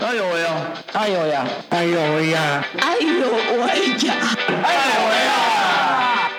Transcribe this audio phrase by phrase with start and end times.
[0.00, 0.72] 哎呦喂呀！
[0.92, 1.44] 哎呦呀！
[1.70, 2.64] 哎呦喂呀！
[2.78, 4.14] 哎呦喂呀！
[4.62, 6.30] 哎呦喂呀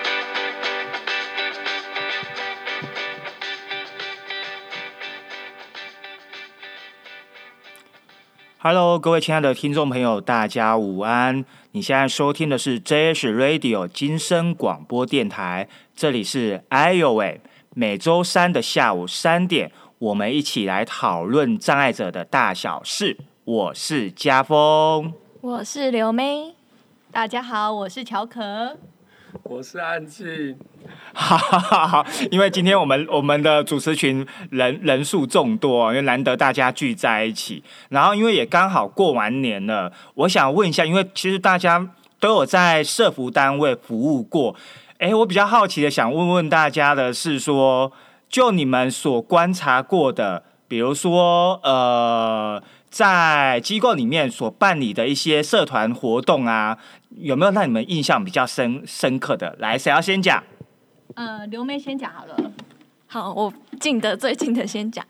[8.58, 11.44] ！Hello，各位亲爱的听众朋友，大家午安！
[11.72, 17.42] 你现在收听的是 JS Radio 金声广播电台，这里是哎呦喂，
[17.74, 23.18] 每周三的下午三点，我们一起来讨论障碍者的大小事。
[23.44, 26.54] 我是家峰，我是刘妹，
[27.10, 28.76] 大家好，我是乔可，
[29.44, 30.58] 我是安静。
[31.14, 41.88] 好好好，因为今天我们我们的主持群人人数众多，因为难得大家聚在一起，然后因为也刚好过完年了，我想问一下，因为其实大家
[42.20, 44.54] 都有在社服单位服务过，
[44.98, 47.90] 哎，我比较好奇的想问问大家的是说，
[48.28, 52.62] 就你们所观察过的，比如说呃。
[52.90, 56.76] 在机构里面所办理的一些社团活动啊，
[57.10, 59.54] 有没有让你们印象比较深深刻的？
[59.60, 60.42] 来，谁要先讲？
[61.14, 62.36] 呃，刘妹先讲好了。
[63.06, 65.04] 好，我近的最近的先讲。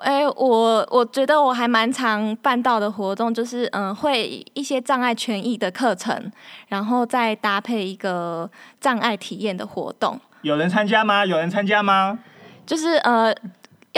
[0.00, 6.30] 哎，我我觉得我还蛮常办到的活动，就是嗯，会一些障碍权益的课程，
[6.68, 8.48] 然后再搭配一个
[8.80, 10.20] 障碍体验的活动。
[10.42, 11.26] 有人参加吗？
[11.26, 12.20] 有人参加吗？
[12.64, 13.34] 就是呃。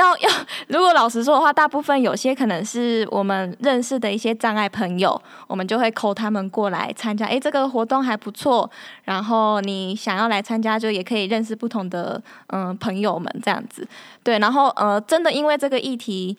[0.00, 0.30] 要要，
[0.68, 7.26] 如果老实说的话，大部分有些可能是我们认识的一些障碍朋友，我们就会 call 他们过来参加。
[7.26, 8.68] 哎，这个活动还不错，
[9.04, 13.86] 然后你想要来参加，就也可以认识不同的嗯朋友们这样子。
[14.22, 16.34] 对，然后呃，真的因为这个议题，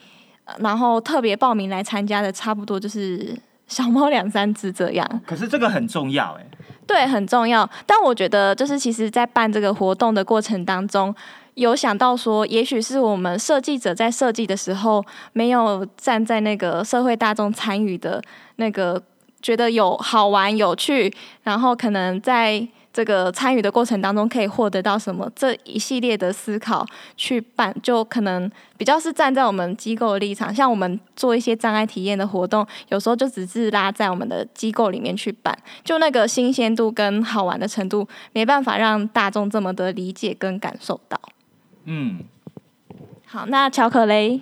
[0.58, 3.38] 然后特别报名来参加的，差不多就是
[3.68, 5.22] 小猫两三只这样。
[5.28, 6.46] 可是这个很重要哎。
[6.88, 7.70] 对，很重要。
[7.86, 11.14] 但我觉得就是其实，在办这个活动的过程当中。
[11.56, 18.22] 有想到说，也许是我们设计者在设计的时候，没有站在那个社会大众参与的
[18.56, 19.02] 那个，
[19.42, 21.14] 觉得有好玩有趣，
[21.44, 26.86] 然后可能在这个参与的过程当中可以获得到什么这一系列的思考
[27.16, 41.20] 去办，就可能比较是站在我们机构的立场，像我们做一些障碍体验的活动，有时候就只是拉在我们的机构里面去办，就那个新鲜度跟好玩的程度，没办法让大众这么的理解跟感受到。
[41.86, 42.20] 嗯，
[43.26, 44.40] 好，那乔可雷，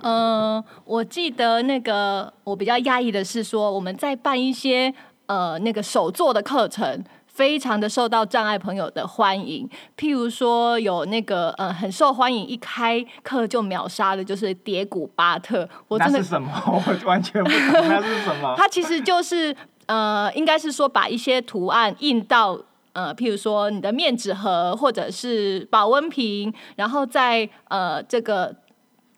[0.00, 4.94] 呃，我记得那个我比较压抑的是说，我们在办一些
[5.26, 9.68] 呃那个手作的课程，非常的受到障碍朋友的欢迎。
[9.96, 15.68] 譬如说有那个呃很受欢迎，一开课就秒杀的，就是叠古巴特。
[15.88, 16.48] 我真的是什么？
[16.66, 18.54] 我完全不懂那是什么。
[18.56, 19.54] 它其实就是
[19.86, 22.56] 呃，应该是说把一些图案印到。
[22.96, 28.56] 呃，譬如说你的面纸盒或者是保温瓶，然后再呃这个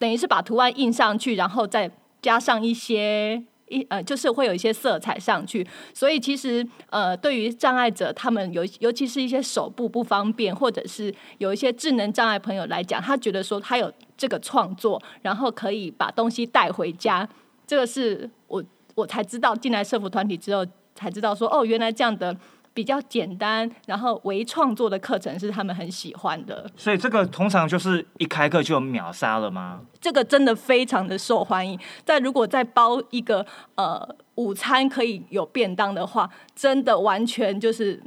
[0.00, 1.89] 等于是把图案印上去，然后再
[2.21, 5.65] 加上一些一呃就是会有一些色彩上去。
[5.94, 17.28] 所以其实呃对于障碍者，他们尤尤其是一些手部不方便，或者是有一些智能障碍朋友来讲，他觉得说他有这个创作，然后可以把东西带回家。
[17.65, 18.60] 这个是我
[18.97, 20.66] 我才知道进来社服团体之后
[20.97, 22.37] 才知道说哦，原来这样的。
[22.75, 26.71] 比较简单，然后微创作的课程是他们很喜欢的。
[26.77, 29.81] 所以这个通常就是一开课就秒杀了吗？
[30.01, 31.78] 这个真的非常的受欢迎。
[32.05, 38.03] 但如果再包一个呃午餐可以有便当的话，真的完全就是。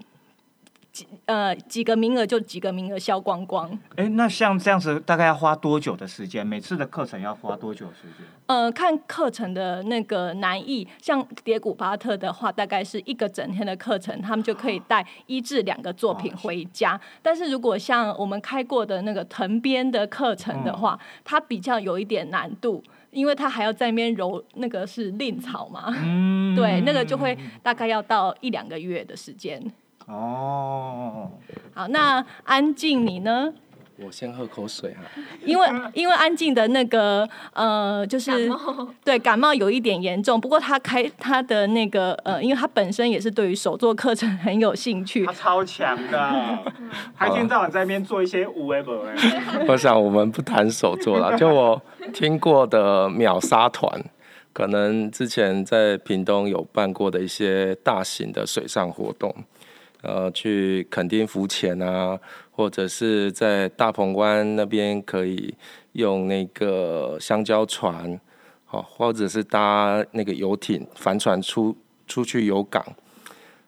[0.91, 3.69] 几呃几个名额就几个名额销光光。
[3.96, 6.46] 哎，那像这样子大概要花多久的时间？
[6.46, 8.28] 每次的课程要花多久时间？
[8.47, 17.00] 呃，看课程的那个难易，像叠古巴特的话，大概是一个整天的课程，他们就可以带一至两个作品回家。
[17.22, 29.63] 但是如果像我们开过的那个藤编的课程的话，它比较有一点难度，因为它还要在那边揉那个是蔺草嘛，嗯，对，那个就会大概要到一两个月的时间。
[30.12, 31.32] 哦，
[31.74, 33.54] 好，那安静你呢？
[34.04, 35.02] 我先喝口水哈。
[35.46, 38.52] 因为因为安静的那个呃，就是
[39.03, 45.26] 对感冒有一点严重，不过他开他的那个呃，因为他本身也是对于手作课程很有兴趣。
[45.26, 46.59] 他超强的，
[47.16, 48.85] 他一天到晚在那边做一些五本。
[49.70, 51.80] 我想我们不谈手作了， 就我
[52.12, 54.03] 听过的秒杀团，
[54.52, 59.34] 可能之前在屏东有办过的一些大型的水上活动。
[60.02, 62.20] 呃，去垦丁浮潜啊，
[62.52, 65.53] 或者是在大鹏湾那边可以
[65.94, 68.20] 用那个香蕉船，
[68.66, 71.76] 好，或者是搭那个游艇帆船出
[72.08, 72.84] 出去游港，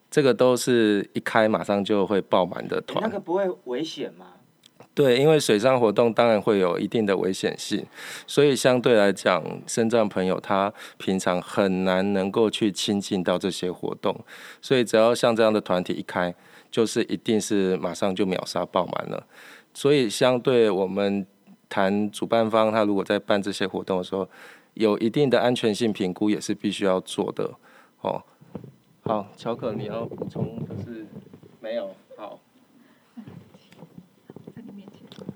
[0.10, 3.04] 这个都是一开马上就会爆满的团。
[3.04, 4.28] 那个不会危险吗？
[4.96, 7.84] 对，因为水上活动当然会有一定的危险性，
[8.28, 14.16] 所以相对来讲，身障朋友他平常很难能够去亲近到这些活动，
[14.62, 16.32] 所以只要像这样的团体一开，
[16.70, 19.26] 就是一定是马上就秒杀爆满了。
[19.74, 21.26] 所以相对我们
[21.68, 24.30] 谈主办方，他如果在办这些活动的时候，
[24.76, 27.50] 有一定的安全性评估也是必须要做的。
[28.02, 28.22] 哦，
[29.02, 31.08] 好，乔可，你要补充就是
[31.60, 31.90] 没有？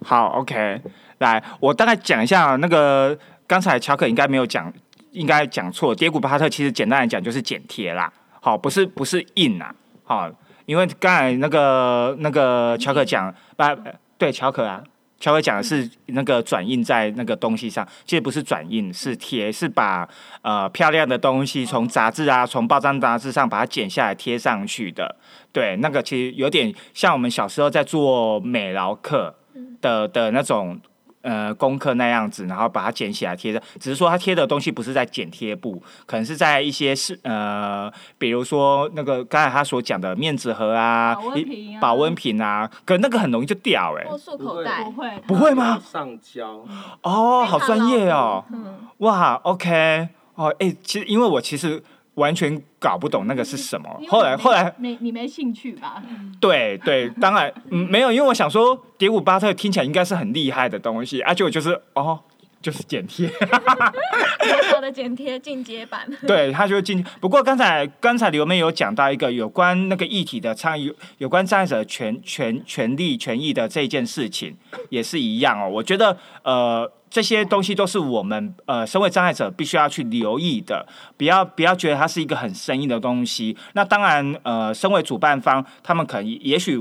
[0.07, 0.39] 好。
[0.39, 0.81] ，OK，
[1.17, 4.71] 来，我大概讲一下那个刚才乔可应该没有讲，
[5.11, 5.93] 应该讲错。
[5.93, 8.09] 跌骨巴特其实简单来讲就是剪贴啦，
[8.39, 9.75] 好，不是不是印啊，
[10.05, 10.31] 好，
[10.65, 13.75] 因为刚才那个那个乔可讲，把
[14.17, 14.81] 对乔可啊，
[15.19, 20.07] 乔可讲的是那个转印在那个东西上，其实不是转印，是贴，是把
[20.41, 25.17] 呃漂亮的东西从杂志啊，从报章杂志上把它剪下来贴上去的。
[25.51, 29.35] 对，那个其实有点像我们小时候在做美劳课。
[29.81, 30.79] 的的那种
[31.21, 45.79] 呃功课那样子，然后把它剪起来贴着，只是说它贴的东西不是在剪贴布，可能是在一些是呃，比如说那个刚才他所讲的面纸盒啊、保温瓶啊保温瓶啊，可那个很容易就掉哎、或束口袋，不会不会吗？
[45.79, 46.63] 上胶，
[47.01, 51.83] 哦，好专业哦，嗯，哇，OK，哦，哎、其实因为我其实
[52.17, 56.03] 完全搞不懂那个是什么，后来后来没你没兴趣吧？
[56.39, 62.19] 对对，当然、嗯、没有，因为我想说蝶舞巴特听起来应该是很厉害的东西，而且我就是哦，
[62.67, 66.05] 就是剪贴，小小的剪贴进阶版。
[66.27, 67.01] 对，他就进。
[67.21, 74.57] 不过刚才刚才刘妹有讲到一个有关那个议题的倡议，有关障碍者权权权利权益的这件事情，
[74.89, 75.69] 也是一样哦。
[75.69, 76.91] 我觉得呃。
[77.09, 80.85] 这些东西都是我们呃，身为障碍者必须要去留意的，
[81.15, 83.55] 不要不要觉得它是一个很生硬的东西。
[83.75, 86.77] 那当然，呃，身为主办方，他们可能也许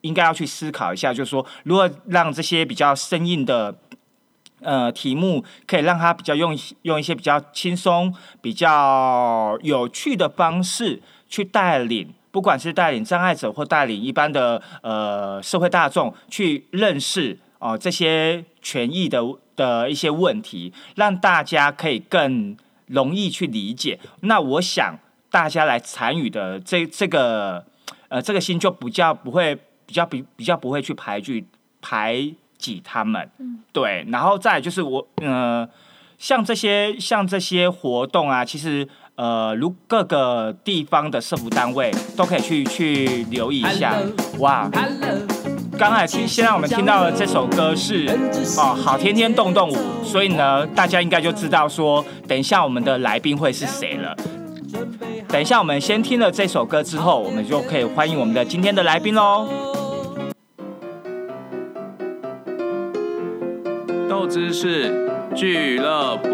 [0.00, 3.72] 应该要去思考一下，就是说，如何让这些比较生硬的
[4.62, 19.22] 呃题目，可以让他比较用用一些比较轻松、比较有趣的方式去带领，不管是带领障碍者或带领一般的呃社会大众去认识哦、这些权益的
[19.54, 22.56] 的一些问题，让大家可以更
[22.86, 24.00] 容易去理解。
[24.22, 24.98] 那我想
[25.30, 27.64] 大家来参与的这这个
[28.08, 29.54] 呃这个心就比较不会
[29.86, 31.46] 比较比比较不会去排拒
[31.80, 33.28] 排挤他们，
[33.72, 35.68] 对，然后再就是我呃
[36.16, 38.86] 像这些像这些活动啊，其实
[39.16, 43.96] 呃如各个地方的社服单位都可以去去留意一下，
[44.38, 44.70] 哇。
[45.78, 48.06] 刚才听，现在我们听到的这首歌是
[48.56, 54.14] 哦，好天天动动舞，所以呢，大家应该就知道说，等一下我们的来宾会是谁了。
[55.28, 59.71] 等一下，我们先听了这首歌之后，我们就可以欢迎我们的今天的来宾喽。
[64.22, 66.28] 豆知识俱乐部。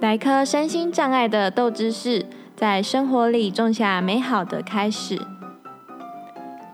[0.00, 5.18] 来颗身心障碍的豆知识，在生活里种下美好的开始。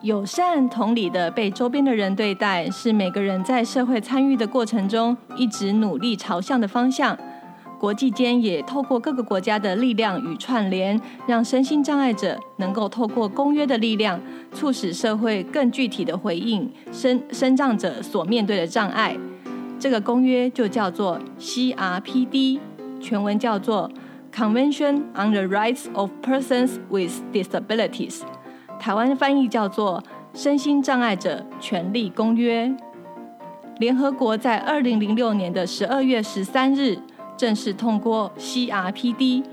[0.03, 7.17] 友善同理的被周边的人对待，是每个人在社会参与的过程中一直努力朝向的方向。
[7.79, 14.21] 国际间也透过各个国家的力量与串联，让身心障碍者能够透过公约的力量，
[14.53, 19.17] 促使社会更具体的回应身身障者所面对的障碍。
[19.79, 22.59] 这个公约就叫做 CRPD，
[23.01, 23.89] 全文叫做
[24.35, 28.23] Convention on the Rights of Persons with Disabilities。
[28.81, 30.03] 台湾翻译叫做
[30.41, 32.67] 《身心障碍者权利公约》。
[33.79, 36.99] 联合国在二零零六年的十二月十三日
[37.39, 39.45] 正式通过 CRPD，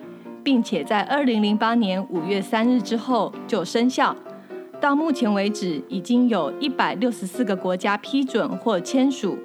[0.44, 4.16] 并且在二零零八年五月三日之后就生效。
[4.82, 9.38] 到目前为止，已经有一百六十四个国家批准或签署，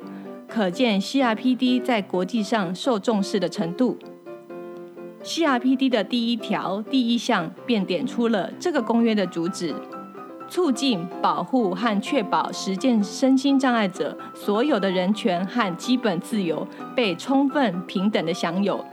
[0.49, 3.99] 可见 CRPD 在国际上受重视的程度。
[5.23, 9.75] CRPD 的第一条第一项便点出了这个公约的主旨：
[10.51, 18.85] 促进、保护和确保实践身心障碍者所有的人权和基本自由被充分平等的享有，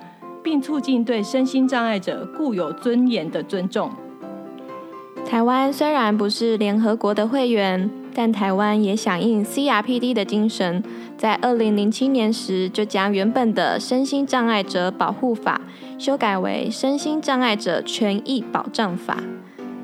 [0.43, 3.89] 并促进对身心障碍者固有尊严的尊重。
[5.25, 10.83] 台湾虽然不是联合国的会员，但台湾也响应 CRPD 的精神，
[11.17, 15.59] 在二零零七年时就将原本的《身心障碍者保护法》
[16.01, 19.15] 修改为《身心障碍者权益保障法》。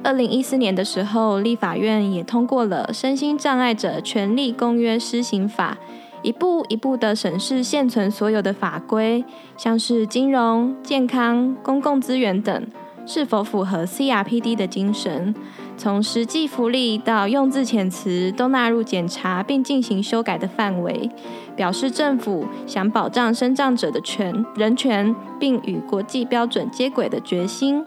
[0.03, 5.77] 二零一四年的时候，立法院也通过了《身心障碍者权利公约施行法》，
[6.22, 9.24] 一步一步的审视现存所有的法规，
[9.55, 12.67] 像是金融、健康、公共资源等。
[13.05, 15.36] 是否符合 CRPD 的精神，
[15.75, 21.10] 从实际福利到用字遣词都纳入检查并进行修改的范围，
[21.53, 27.83] 表示政府想保障身障者的权人权，并与国际标准接轨的决心。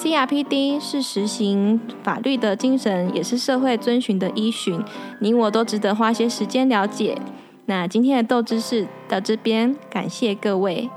[0.00, 4.82] CRPD 是实行法律的精神，也是社会遵循的依循，
[5.18, 7.18] 你我都值得花些时间了解。
[7.66, 10.88] 那今天的斗知识到这边，感谢各位。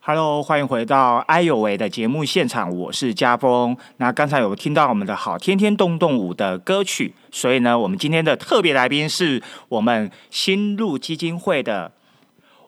[0.00, 3.74] Hello，欢迎回到哎有喂的节目现场，我是家峰。
[3.96, 11.92] 那刚才有听到我们的好天天动动舞的歌曲，所以呢，我们今天的特别来宾是我们新路基金会的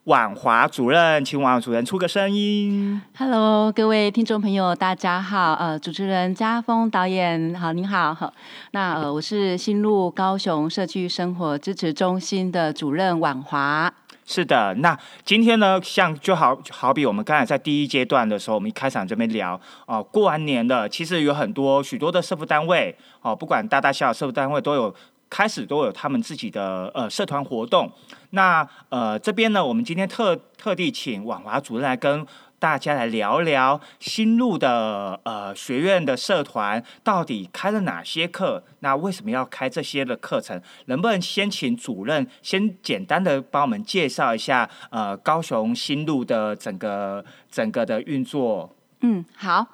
[0.04, 3.00] 婉华主任，请婉华主任出个声音。
[3.16, 5.54] Hello，各位听众朋友，大家好。
[5.54, 8.12] 呃，主持人家峰导演好，您好。
[8.12, 8.32] 好，
[8.73, 13.94] 那呃，我是新路高雄社区生活支持中心的主任婉华。
[14.25, 24.92] 是的，那今天呢，像就好好比我们刚才在第一阶段的时候，我们一开场这边聊哦、过完年了，其实有很多许多的社福单位哦、不管大大小小社福单位都有
[25.32, 27.90] 开始都有他们自己的呃社团活动。
[28.30, 32.26] 那呃这边呢，我们今天特特地请婉华主任来跟
[32.58, 38.62] 大家来聊聊新路的呃学院的社团到底开了哪些课？
[38.80, 40.60] 那为什么要开这些的课程？
[40.84, 48.76] 能不能先请主任先简单的帮我们介绍一下呃高雄新路的整个整个的运作？
[49.00, 49.66] 嗯，好。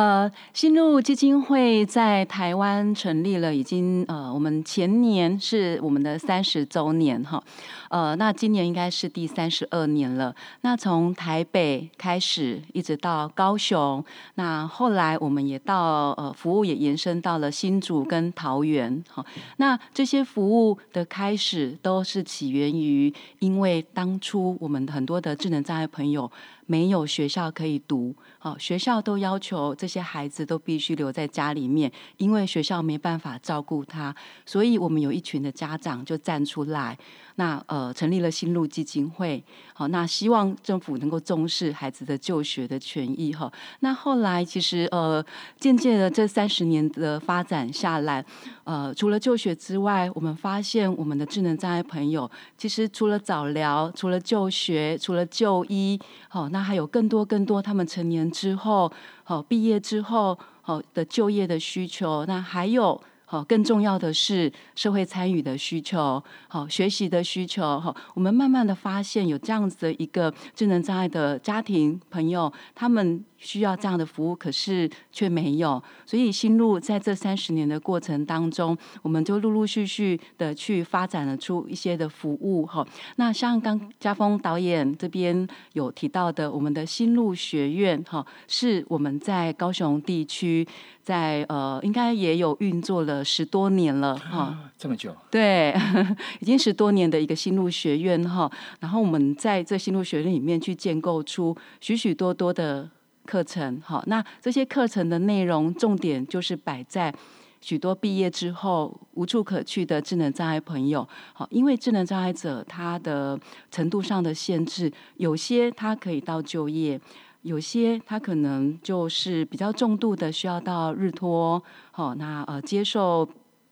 [0.00, 7.44] 呃，新路基金会在台湾成立了，已经呃，我们前年是我们的三十周年哈，
[7.90, 10.34] 呃，那今年应该是第三十二年了。
[10.62, 14.02] 那从台北开始，一直到高雄，
[14.36, 19.22] 那后来我们也到呃，服务也延伸到了新竹跟桃园哈。
[19.58, 26.32] 那这些服务的开始都是起源于，因为当初我们很多的智能障碍朋友。
[26.66, 34.14] 没有学校可以读，好、学校都要求这些孩子都必须留在家里面，因为学校没办法照顾他，
[34.46, 36.96] 所以我们有一群的家长就站出来，
[37.34, 39.44] 那呃成立了新路基金会，
[39.74, 43.52] 好、那希望政府能够重视孩子的就学的权益哈。
[43.80, 45.22] 那后来其实呃
[45.58, 48.24] 渐渐的这三十年的发展下来，
[48.64, 58.92] 呃除了就学之外，我们发现我们的智能障碍朋友其实除了早疗，除了就学，除了就医，好、那还有更多更多他们成年之后，
[59.24, 63.00] 好、毕业之后，好、的就业的需求，那还有。
[63.30, 82.84] 好，更重要的是社会参与的需求，好，学习的需求，好，我们慢慢的发现有这样子的一个智能障碍的家庭朋友，他们需要这样的服务，可是却没有，所以新路在这三十年的过程当中，我们就陆陆续续的去发展了出一些的服务，哈，
[83.14, 90.66] 那像刚家峰导演这边有提到的，我们的新路学院，哈，是我们在高雄地区。
[91.10, 95.74] 在呃，应该也有运作了十多年了哈，这么久，对，
[96.38, 98.48] 已经十多年的一个新路学院哈。
[98.78, 102.88] 然后我们在这新路学院里面去建构出许许多多的
[103.26, 104.00] 课程哈。
[104.06, 107.12] 那这些课程的内容重点就是摆在
[107.60, 113.36] 许多毕业之后无处可去的智能障碍朋友，好，因为智能障碍者他的
[113.72, 117.00] 程度上的限制，有些他可以到就业。
[117.42, 123.26] 有些他可能就是比较重度的，需要到日托，好、那呃接受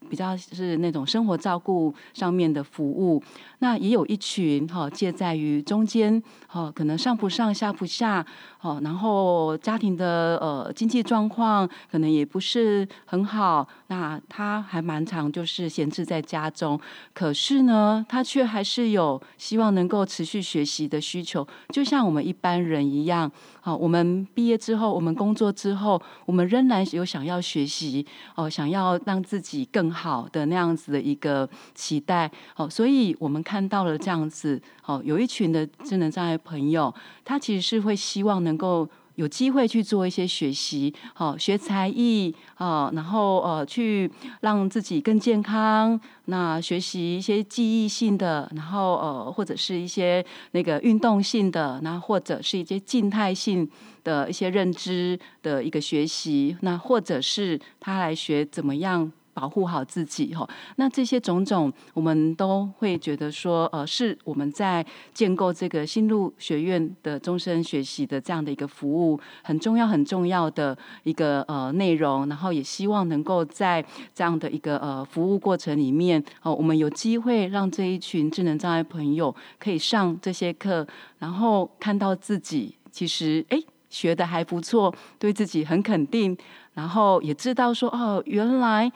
[0.09, 3.23] 比较是那种生活照顾上面的服务。
[3.59, 8.25] 那也有一群哈、介在于中间，哈、可能上不上下不下，
[8.61, 16.79] 哦，然后家庭的呃经济状况可能也不是很好，那他还蛮常就是闲置在家中，
[17.15, 23.31] 可是呢，他却还是有希望能够持续学习的需求，就像我们一般人一样。
[23.61, 32.31] 好，我们毕业之后，我们工作之后，我们仍然有想要学习哦，想要让自己更好的那样子的一个期待。
[32.57, 36.93] 哦，所以我们看到了这样子，哦，有一群的智能障碍朋友，
[37.25, 38.88] 他其实是会希望能够。
[39.19, 44.09] 有机会去做一些学习，好、学才艺啊、然后呃，去
[44.43, 46.00] 让自己更健康。
[46.26, 53.69] 那学习一些记忆性的，然后呃，或者是一些那个运动性的，那或者是一些静态性
[54.05, 59.11] 的一些认知的一个学习，那或者是他来学怎么样。
[59.38, 60.49] 保护好自己哈。
[60.76, 72.26] 那这些种种，我们都会觉得说，呃，是我们在建构这个新路学院的终身学习的这样的一个服务很重要、很重要的一个呃内容。
[72.28, 80.85] 然后也希望能够在这样的一个呃服务过程里面，哦，我们有机会让这一群智能障碍朋友可以上这些课，
[81.21, 86.37] 然后看到自己其实哎学的还不错，对自己很肯定，
[86.75, 88.90] 然后也知道说哦，原来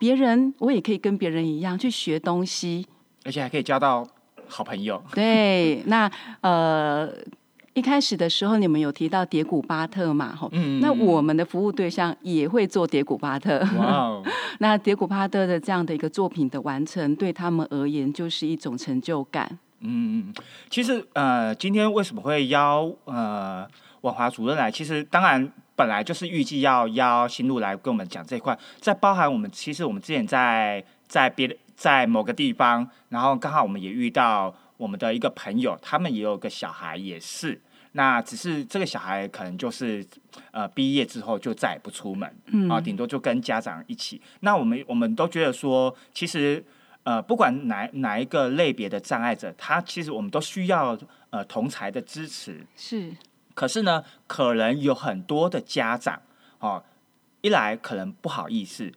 [0.00, 2.86] 别人我也可以跟别人一样去学东西，
[3.24, 4.04] 而且还可以交到
[4.48, 5.00] 好朋友。
[5.14, 7.08] 对，那呃。
[7.72, 10.34] 一开始的时候，你们有提到叠古巴特嘛？
[10.34, 13.60] 吼，那我们的服务对象也会做叠古巴特。
[13.78, 14.22] 哇哦！
[14.58, 19.48] 那叠古巴特的这样的一个作品的完成，对他们而言就是一种成就感。
[19.78, 20.34] 嗯嗯，
[20.68, 23.64] 其实呃，今天为什么会邀呃
[24.00, 24.68] 婉华主任来？
[24.68, 37.58] 其实当然本来就是预计要邀新路来跟我们讲这一块，在包含我们其实我们之前在在别的在某个地方，然后刚好我们也遇到我们的一个朋友，他们也有个小孩也是。
[37.92, 40.06] 那只是这个小孩可能就是
[40.50, 44.20] 呃毕业之后就再也不出门，嗯啊，顶多就跟家长一起。
[44.40, 46.62] 那我们我们都觉得说，其实
[47.04, 50.98] 呃不管哪哪一个类别的障碍者，他其实我们都需要
[51.30, 52.66] 呃同才的支持。
[52.76, 53.16] 是。
[53.60, 56.22] 可是呢，可能有很多的家长
[56.60, 56.82] 哦，
[57.42, 58.90] 一来可能不好意思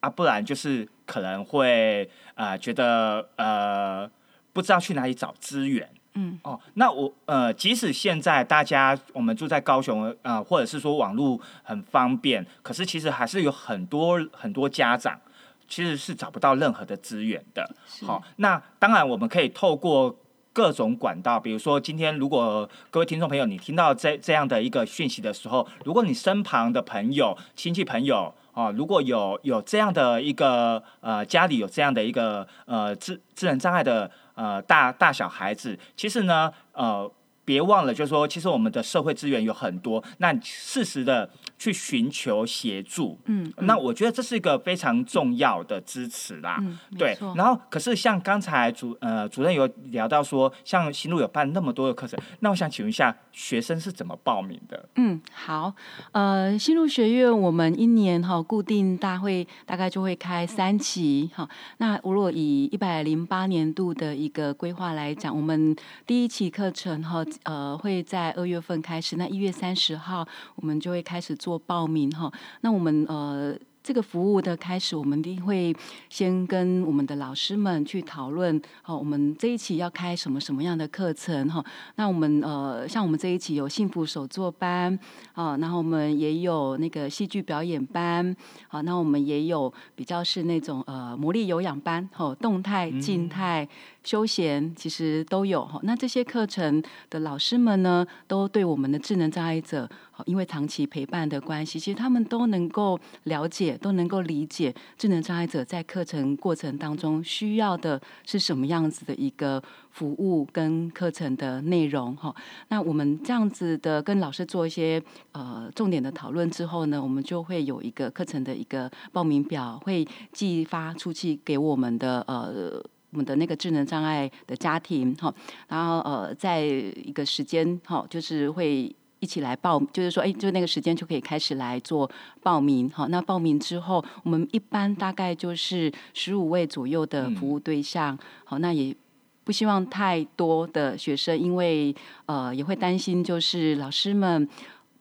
[0.00, 4.10] 啊，不然就是可能会呃觉得呃
[4.54, 5.90] 不知道去哪里找资源。
[6.14, 15.20] 嗯哦，那我呃，即使现在大家我们住在高雄呃，或者是说网络很方便，可是其实还是有很多很多家长
[15.68, 17.70] 其实是找不到任何的资源的。
[18.06, 20.16] 好，那当然我们可以透过
[20.58, 34.10] 各种管道，比如说今天如果各位听众朋友你听到这这样的一个讯息的时候，如果你身旁的朋友、亲戚朋友啊，如果有有这样的一个呃家里有这样的一个呃智智能障碍的。
[34.38, 37.10] 呃，大大小孩子，其实呢，呃，
[37.44, 41.28] 别忘了，就是说，其实我们的社会资源有很多，那适时的。
[41.58, 47.18] 去寻求协助，嗯，那我觉得这是一个非常重要的支持啦，嗯，对。
[47.34, 54.88] 然后，可是像刚才主呃主任有聊到说，像新路有办那么多的课程，那我想请问一下，学生是怎么报名的？
[54.94, 55.74] 嗯，好，
[56.12, 61.48] 呃，新路学院我们一年哈固定大会大概就会开三期哈。
[61.78, 65.74] 那如果以一百零八年度的一个规划来讲，我们
[66.06, 71.47] 第一期课程哈呃会在二月份开始，那一月三十号我们就会开始做。
[71.48, 72.30] 做报名哈，
[72.60, 73.56] 那我们呃。
[73.80, 75.74] 这个服务的开始，我们一定会
[76.10, 78.60] 先跟我们的老师们去讨论。
[78.82, 81.48] 好，我们这一期要开什么什么样的课程？
[81.48, 84.98] 哈，那我们呃，像我们这一期有幸福手作班
[85.32, 88.36] 啊，然后我们也有那个戏剧表演班
[88.68, 93.66] 啊，那我们也有比较是那种呃魔力有氧班，哈，动态、静态、
[94.08, 95.64] 休闲其实都有。
[95.66, 99.86] 哈，那这些课程的老师们呢，都对我们的智能障碍者，
[100.24, 103.76] 因为长期陪伴的关系，其实他们都能够了解。
[103.80, 112.34] 都能够理解智能障碍者在课程过程当中需要的是什么样子的一个服务跟课程的内容哈。
[112.68, 125.34] 那我们这样子的跟老师做一些呃重点的讨论之后呢，我们就会有一个课程的一个报名表会寄发出去给我们的呃我们的那个智能障碍的家庭哈。
[125.68, 128.94] 然后呃在一个时间哈，就是会。
[129.20, 132.08] 一起来报，就是说，哎，就那个时间就可以开始来做
[132.40, 132.88] 报名。
[132.88, 138.16] 好，那报名之后，我们一般大概就是十五位左右的服务对象。
[138.44, 138.94] 好，那也
[139.42, 141.92] 不希望太多的学生，因为
[142.26, 144.48] 呃也会担心，就是老师们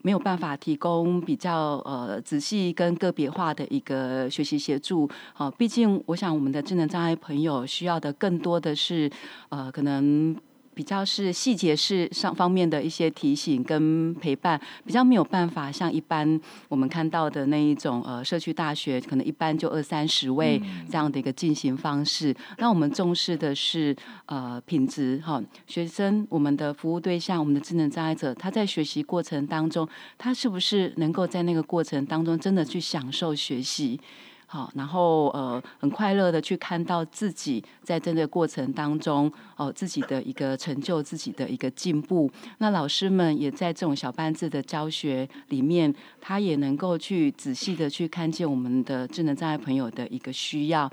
[0.02, 5.10] 没有办法提供比较呃仔细跟个别化的一个学习协助。
[5.34, 9.10] 好，毕竟我想我们的智能障碍朋友需要的更多的是
[9.50, 10.36] 呃可能。
[10.78, 22.32] 比较是细节是上方面的一些提醒跟陪伴，比较没有办法像一般我们看到的那一种呃社区大学，可能一般就二三十位这样的一个进行方式。
[22.60, 23.96] 那我们重视的是
[24.28, 34.00] 呃品质哈，学生我们的服务对象，我们的智能障碍者，他在学习过程当中，他是不是能够在那个过程当中真的去享受学习？
[34.50, 42.32] 好，然后呃，很快乐的去看到自己在这个过程当中，哦，自己的一个成就，自己的一个进步。
[42.60, 50.90] 那老师们也在这种小班制的教学里面，他也能够去仔细的去看见我们的智能障碍朋友的一个需要。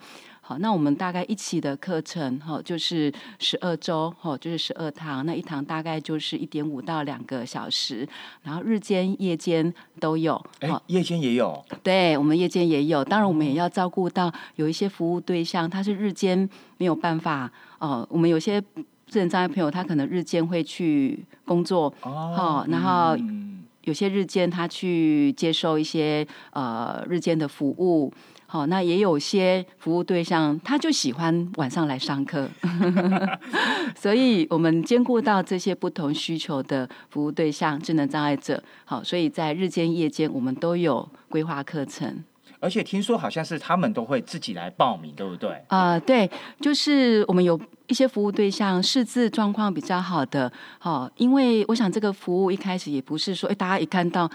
[0.47, 8.07] 好，那我们大概一期的课程哈，就是十二周哈，就是十二堂，那一堂大概就是一点五到两个小时，
[8.43, 10.35] 然后日间、夜间都有。
[10.61, 18.61] 哎好，，夜间也有，对我们夜间也有，当然我们也要照顾到有一些服务对象，他是日间没有办法哦、我们有些
[19.07, 28.13] 智能障碍朋友，他可能日间会去工作，哦好然后嗯有些日间他去接受一些呃日间的服务。
[28.55, 32.49] 好，那也有些服务对象，他就喜欢晚上来上课，
[33.99, 38.63] 所以我们兼顾到这些不同需求的服务对象，智能障碍者。
[38.85, 42.23] 好，所以在日间、夜间，我们都有规划课程。
[42.61, 45.61] 而且听说好像是他们都会自己来报名，对不对？
[45.67, 54.31] 啊、对，就是我们有一些服务对象识字状况比较好的，好、因为我想这个服务一开始也不是说，哎，大家一看到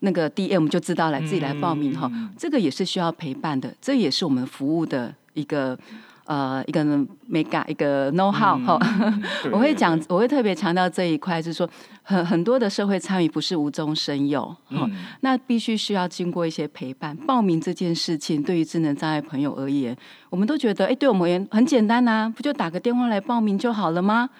[0.00, 5.78] 那个 DM 就知道来自己来报名哈、这个也是需要陪伴的，这也是我们服务的一个
[6.24, 6.84] 呃一个
[7.30, 8.78] mega 一个 know how 哈、
[9.52, 11.68] 我会讲，我会特别强调这一块，就是说
[12.02, 14.92] 很很多的社会参与不是无中生有，哈、嗯。
[15.20, 17.16] 那必须需要经过一些陪伴。
[17.16, 19.96] 报名这件事情，对于智能障碍朋友而言，
[20.30, 24.30] 我们都觉得，哎，对我们而言很简单呐、不就打个电话来报名就好了吗？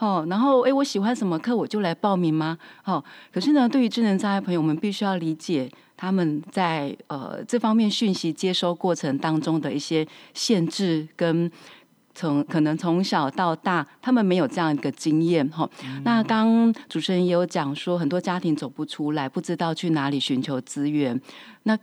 [0.00, 2.58] 哦，然后哎，我喜欢什么课我就来报名吗？
[2.84, 11.48] 哦，可是呢，对于智能障碍朋友，我们必须要理解他们在呃这方面讯息接收过程当中的一些限制跟。
[12.12, 15.66] 从可能从小到大，他们没有这样一个经验哈。
[16.02, 21.18] 那刚主持人也有讲说，很多家庭走不出来，不知道去哪里寻求资源。
[21.62, 21.78] 那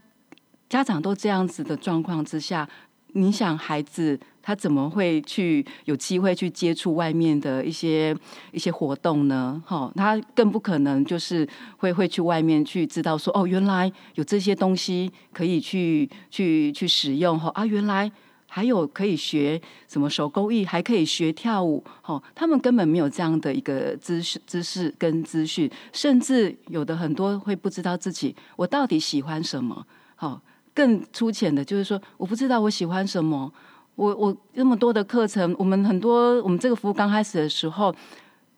[0.67, 2.67] 家长都这样子的状况之下，
[3.13, 8.15] 你想孩子他怎么会去有机会去接触外面的一些
[8.51, 9.61] 一些活动呢？
[9.65, 18.11] 哈，他更不可能就是会会去外面去知道说哦，原来有这些东西可以去去去使用哈啊，原来。
[18.49, 30.41] 还有可以学什么手工艺，还可以学跳舞，哦，他们根本没有这样的一个知识、知识跟资讯，甚至有的很多会不知道自己我到底喜欢什么，好、
[30.77, 33.51] 更粗浅的就是说，我不知道我喜欢什么，
[33.95, 37.91] 我我那么多的课程，我们很多我们这个服务刚开始的时候，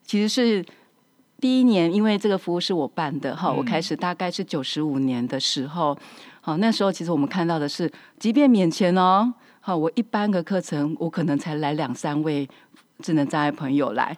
[0.03, 0.65] 其实是
[1.39, 5.97] 第一年，因为这个服务是我办的哈，我开始大概是九十五年的时候，
[6.41, 12.45] 好那时候其实我们看到的是，即便免钱哦，好我一般的课程我可能才来两三位
[12.99, 14.17] 智能障碍朋友来，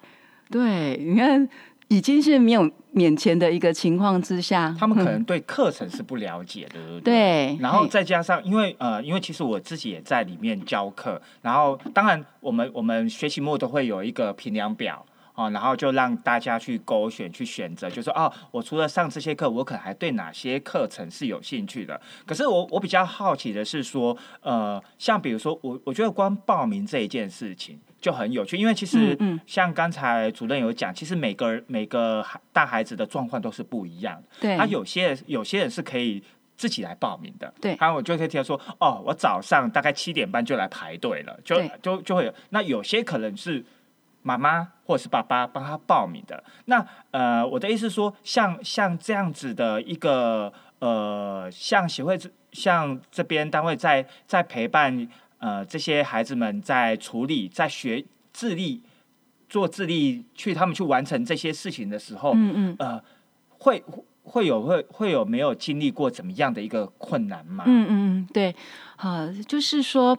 [0.49, 1.47] 对，你看
[1.91, 7.57] 已经是没有免钱的一个情况之下，他们可嗯能对课程是不了解的，对？
[7.59, 15.05] 然后再加上，因为呃，因为其实我自己也在里面教课，然后当然我们我们学期末都会有一个评量表。
[15.33, 21.99] 哦，然后就让大家去勾选、去选择，就说哦，我除了上这些课，我可能还对哪些课程是有兴趣的。
[22.25, 34.27] 可是我我比较好奇的是说，呃，像比如说我我觉得光报名这一件事情就很有趣，因为其实像刚才主任有讲，其实每个人每个孩大孩子的状况都是不一样的。
[34.41, 36.21] 对，他有些人有些人是可以
[36.57, 42.33] 自己来报名的，对还有我就可以听到说，哦，我早上大概七点半就来排队了，就就就会有。
[42.49, 43.63] 那有些可能是
[44.23, 46.43] 妈妈或者是爸爸帮他报名的。
[46.65, 55.07] 那呃，我的意思是说，像像这样子的一个呃，像协会这像这边单位在在陪伴
[55.41, 58.81] 呃这些孩子们在处理在学智力
[59.49, 63.03] 做智力去他们去完成这些事情的时候，嗯嗯呃，
[63.57, 63.83] 会
[64.23, 67.65] 会有会会有没有经历过怎么样的一个困难吗？
[67.67, 68.55] 嗯嗯嗯，对，
[68.95, 70.17] 好，就是说。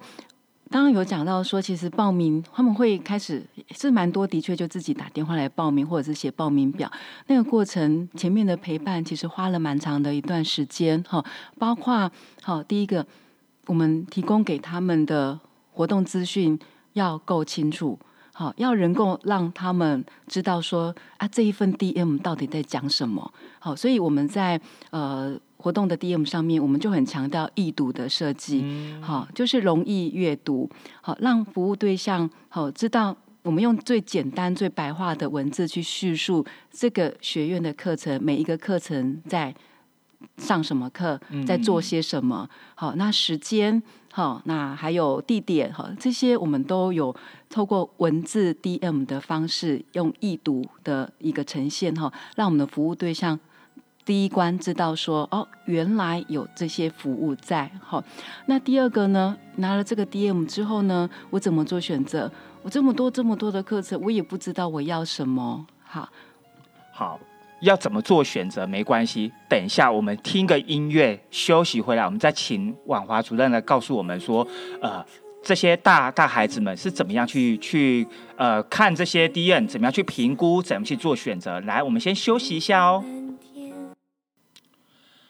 [0.72, 6.90] 刚刚有讲到说，其实报名他们会开始是蛮多，的确就自己打电话来报名，或者是写报名表。
[7.26, 11.22] 那个过程前面的陪伴，其实花了蛮长的一段时间哈。
[11.58, 13.06] 包括好，第一个，
[13.72, 15.40] 我们提供给他们的
[15.72, 16.58] 活动资讯
[16.92, 17.98] 要够清楚，
[18.34, 23.32] 好，要能够让他们知道说啊，这一份 DM 到底在讲什么。
[23.58, 28.62] 好，所以我们在呃活动的 DM 上面，我们就很强调易读的设计，
[29.00, 30.68] 好，就是容易阅读，
[31.00, 33.16] 好，让服务对象好知道。
[33.42, 39.52] 我们用最简单、最白话的文字去叙述这个学院的课程，每一个课程在
[40.36, 42.48] 上什么课，在做些什么。
[42.74, 47.14] 好，那时间，好，那还有地点，好，这些我们都有
[47.48, 53.38] 透过文字 DM 的方式，用易读的一个呈现，哈，让我们的服务对象
[54.04, 58.02] 第一关知道说，哦，原来有这些服务在，好。
[58.46, 62.30] 那第二个呢，拿了这个 DM 之后呢，我怎么做选择？
[62.62, 66.08] 我这么多这么多的课程，我也不知道我要什么，好。
[66.94, 67.18] 好，
[67.62, 74.46] 要怎么做选择没关系，等一下我们听个音乐休息回来，我们再请婉华主任来告诉我们说，
[74.80, 75.04] 呃，
[75.44, 81.60] 这些大大孩子们是怎么样去去呃看这些 D N，怎么样去评估，怎么去做选择。
[81.60, 83.04] 来，我们先休息一下哦。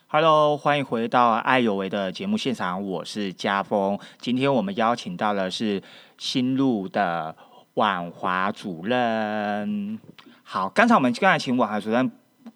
[0.06, 3.98] Hello，欢迎回到爱有为的节目现场，我是家峰。
[4.18, 5.82] 今天我们邀请到的是
[6.16, 7.36] 新路的
[7.74, 9.98] 婉华主任。
[10.42, 12.10] 好，刚才我们刚才请婉华主任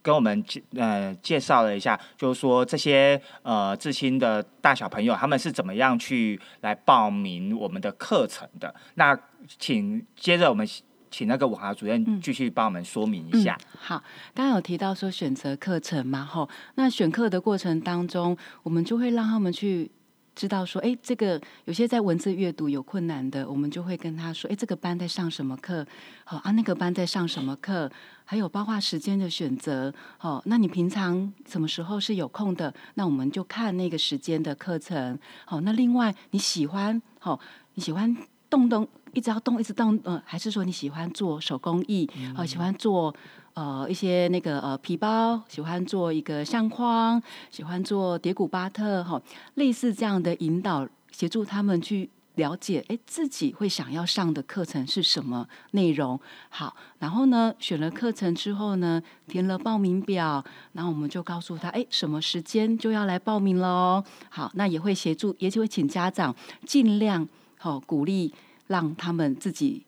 [0.07, 8.73] 跟我们介呃介绍了一下，就是说这些呃至亲的大小朋友他们是怎么样去来报名我们的课程的。
[8.95, 9.19] 那
[9.59, 10.65] 请接着我们。
[11.09, 13.57] 请那个文华主任继续帮我们说明一下。
[13.79, 14.03] 好，
[14.35, 19.91] 刚刚有提到说选择课程嘛，吼，那选课的过程当中，我们就会让他们去
[20.37, 25.85] 知道说，哎，这个有些在文字阅读有困难的，我们就会跟他说，哎，这个班在上什么课？
[26.25, 27.91] 好啊，那个班在上什么课？
[28.25, 32.73] 还有包括时间的选择，好，那你平常什么时候是有空的？
[32.95, 35.19] 那我们就看那个时间的课程。
[35.47, 37.41] 好，那另外你喜欢，好，
[37.75, 38.17] 你喜欢。
[38.49, 43.13] 动动，一直要动，一直动，呃，还是说你喜欢做手工艺，呃，喜欢做
[43.57, 49.21] 呃一些那个呃皮包，喜欢做一个相框，喜欢做叠古巴特，哈，
[49.55, 56.21] 类似这样的引导，协助他们去了解，哎，自己会想要上的课程是什么内容。
[56.51, 64.05] 好，然后呢，选了课程之后呢，填了报名表，然后我们就告诉他，哎，什么时间就要来报名了哦。
[64.29, 67.27] 好，那也会协助，也就会请家长尽量。
[67.59, 68.35] 好，鼓励
[68.67, 69.83] 让他们自己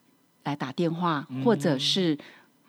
[0.45, 2.17] 来打电话，或者是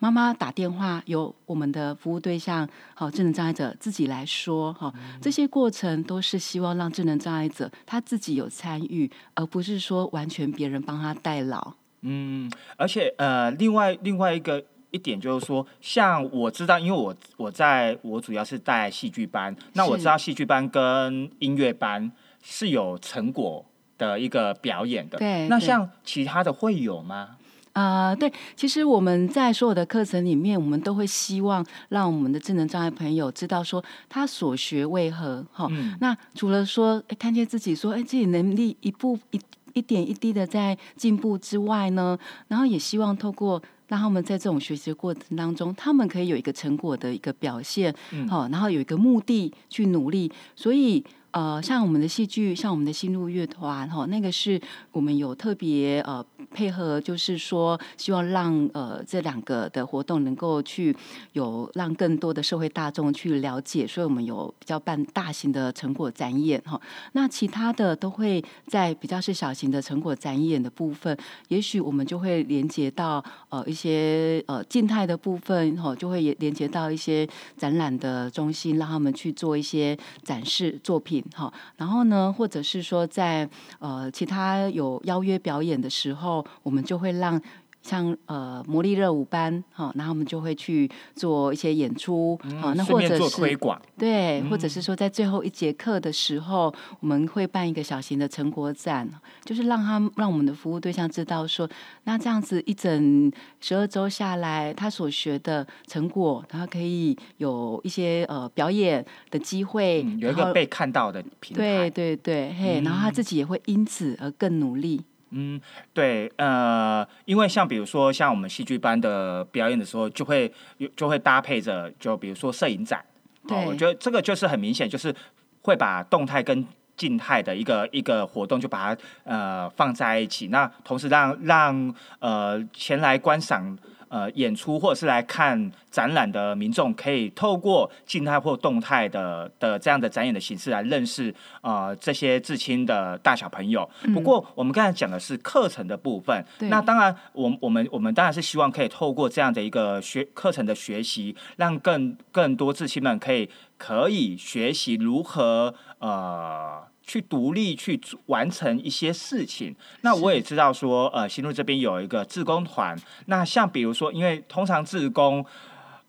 [0.00, 4.72] 妈妈打电话，由我们的服务对象，好智能障碍者自己来说。
[4.72, 11.74] 哈，这些过程都是希望让智能障碍者他自己有参与，而不是说完全别人帮他代劳。
[12.00, 22.10] 嗯，而且呃，另外另外一个一点就是说，像我知道，因为我我在我主要是带戏剧班，那我知道戏剧班跟音乐班
[22.42, 23.66] 是有成果。
[24.00, 27.36] 的一个表演的，对，那像其他的会有吗？
[27.72, 35.44] 啊，对，其实我们在所有的课程里面，我们都会希望让我们的智能障碍朋友知道说他所学为何。
[35.52, 35.68] 哈，
[36.00, 39.40] 那除了说看见自己说，哎，自己能力一步一
[39.72, 47.94] 一点一滴的在进步之外呢，然后也希望透过让他们在这种学习的过程当中，他们可以有一个成果的一个表现，
[48.28, 51.04] 好，然后有一个目的去努力，所以。
[51.32, 60.94] 呃，像我们的戏剧，像我们的新路乐团，哈，那个是我们有特别呃配合，就是说希望让呃这两个的活动能够去
[61.34, 66.80] 有让更多的社会大众去了解，所以我们有比较办大型的成果展演哈。
[67.12, 71.16] 那其他的都会在比较是小型的成果展演的部分，
[71.46, 77.24] 也许我们就会连接到呃一些呃静态的部分哈，就会也连接到一些
[77.56, 81.19] 展览的中心，让他们去做一些展示作品。
[81.34, 87.40] 好，然后呢，或者是说在呃其他有邀约表演的时候，我们就会让。
[87.82, 99.08] 像呃魔力热舞班，哈，然后我们就会去做一些演出，好，那或者是推广，对，或者是说在最后一节课的时候，我们会办一个小型的成果展，
[99.44, 101.68] 就是让他让我们的服务对象知道说，
[102.04, 115.00] 那这样子一整十二周下来，他所学的成果，他可以有一些呃表演的机会，有一个被看到的平台，对对对，嘿，然后他自己也会因此而更努力。
[115.30, 115.60] 嗯，
[115.92, 123.04] 对，呃，因为像比如说像我们戏剧班的表演的时候，就会有就会搭配着，就比如说摄影展，
[123.46, 125.14] 对，我觉得这个就是很明显，就是
[125.62, 126.66] 会把动态跟
[126.96, 133.78] 静态的一个一个活动就把它呃放在一起，那同时让让呃前来观赏。
[134.10, 143.88] 呃，演出或者是来看展览的民众，可以透过静态或动态的的这样的展演的形式来认识呃这些至亲的大小朋友。
[144.12, 156.89] 不过，我们刚才讲的是课程的部分，那当然，我我们我们当然是希望可以透过这样的一个学课程的学习，让更更多至亲们可以可以学习如何呃。
[157.10, 159.74] 去独立去完成一些事情。
[160.02, 162.96] 那我也知道说，呃，新路这边有一个志工团。
[163.26, 165.44] 那像比如说，因为通常志工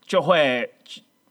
[0.05, 0.71] 就会，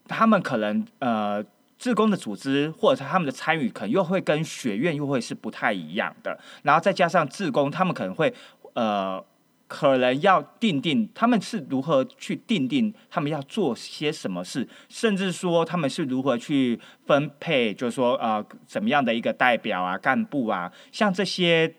[0.09, 1.45] 他们可能呃，
[1.79, 6.37] 志工的组织或者是他们的参与，可能又会跟学院又会是不太一样的。
[6.65, 8.35] 然后再加上志工，他们可能会
[8.73, 9.25] 呃。
[9.71, 21.73] 可能要定定他们是如何去定定他们要做些什么事，甚至说他们是如何去分配，就是说呃怎么样的一个代表啊、干部啊，像这些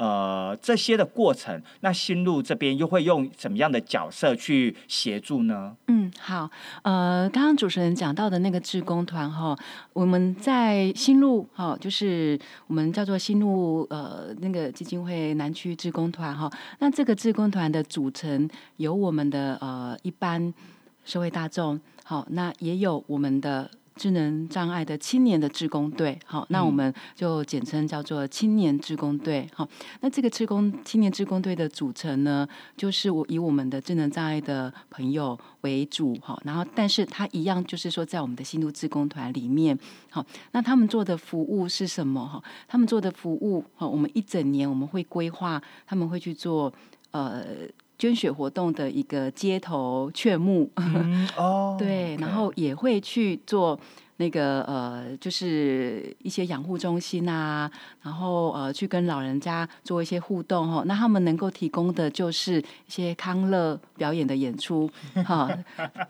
[0.00, 5.76] 呃这些的过程，那新路这边又会用什么样的角色去协助呢？
[5.88, 6.48] 嗯，好，
[6.80, 9.54] 呃，刚刚主持人讲到的那个志工团哈，
[9.92, 20.54] 我们在新路哈，就是我们叫做新路呃那个基金会南区志工团哈，那这个志工团的组成有我们的呃一般
[21.04, 23.70] 社会大众，好，那也有我们的。
[23.96, 29.68] 智能障碍的青年的志工队，好，那我们就简称叫做青年志工队，好，
[30.00, 39.78] 那这个志工青年志工队的组成呢，就是我以我们的智能障碍的朋友为主，好，然后但是他一样就是说在我们的新都志工团里面，
[40.10, 42.26] 好，那他们做的服务是什么？
[42.26, 46.72] 哈，他们做的服务，好，我们一整年我们会规划，他们会去做，
[47.10, 47.44] 呃。
[48.00, 50.70] 捐血活动的一个街头劝募，
[51.36, 53.78] 哦， 对，然后也会去做
[54.16, 60.82] 那个呃，就是一些养护中心啊，然后呃，去跟老人家做一些互动哦。
[60.86, 64.90] 那他们能够提供的就是一些康乐表演的演出，
[65.26, 65.50] 哈，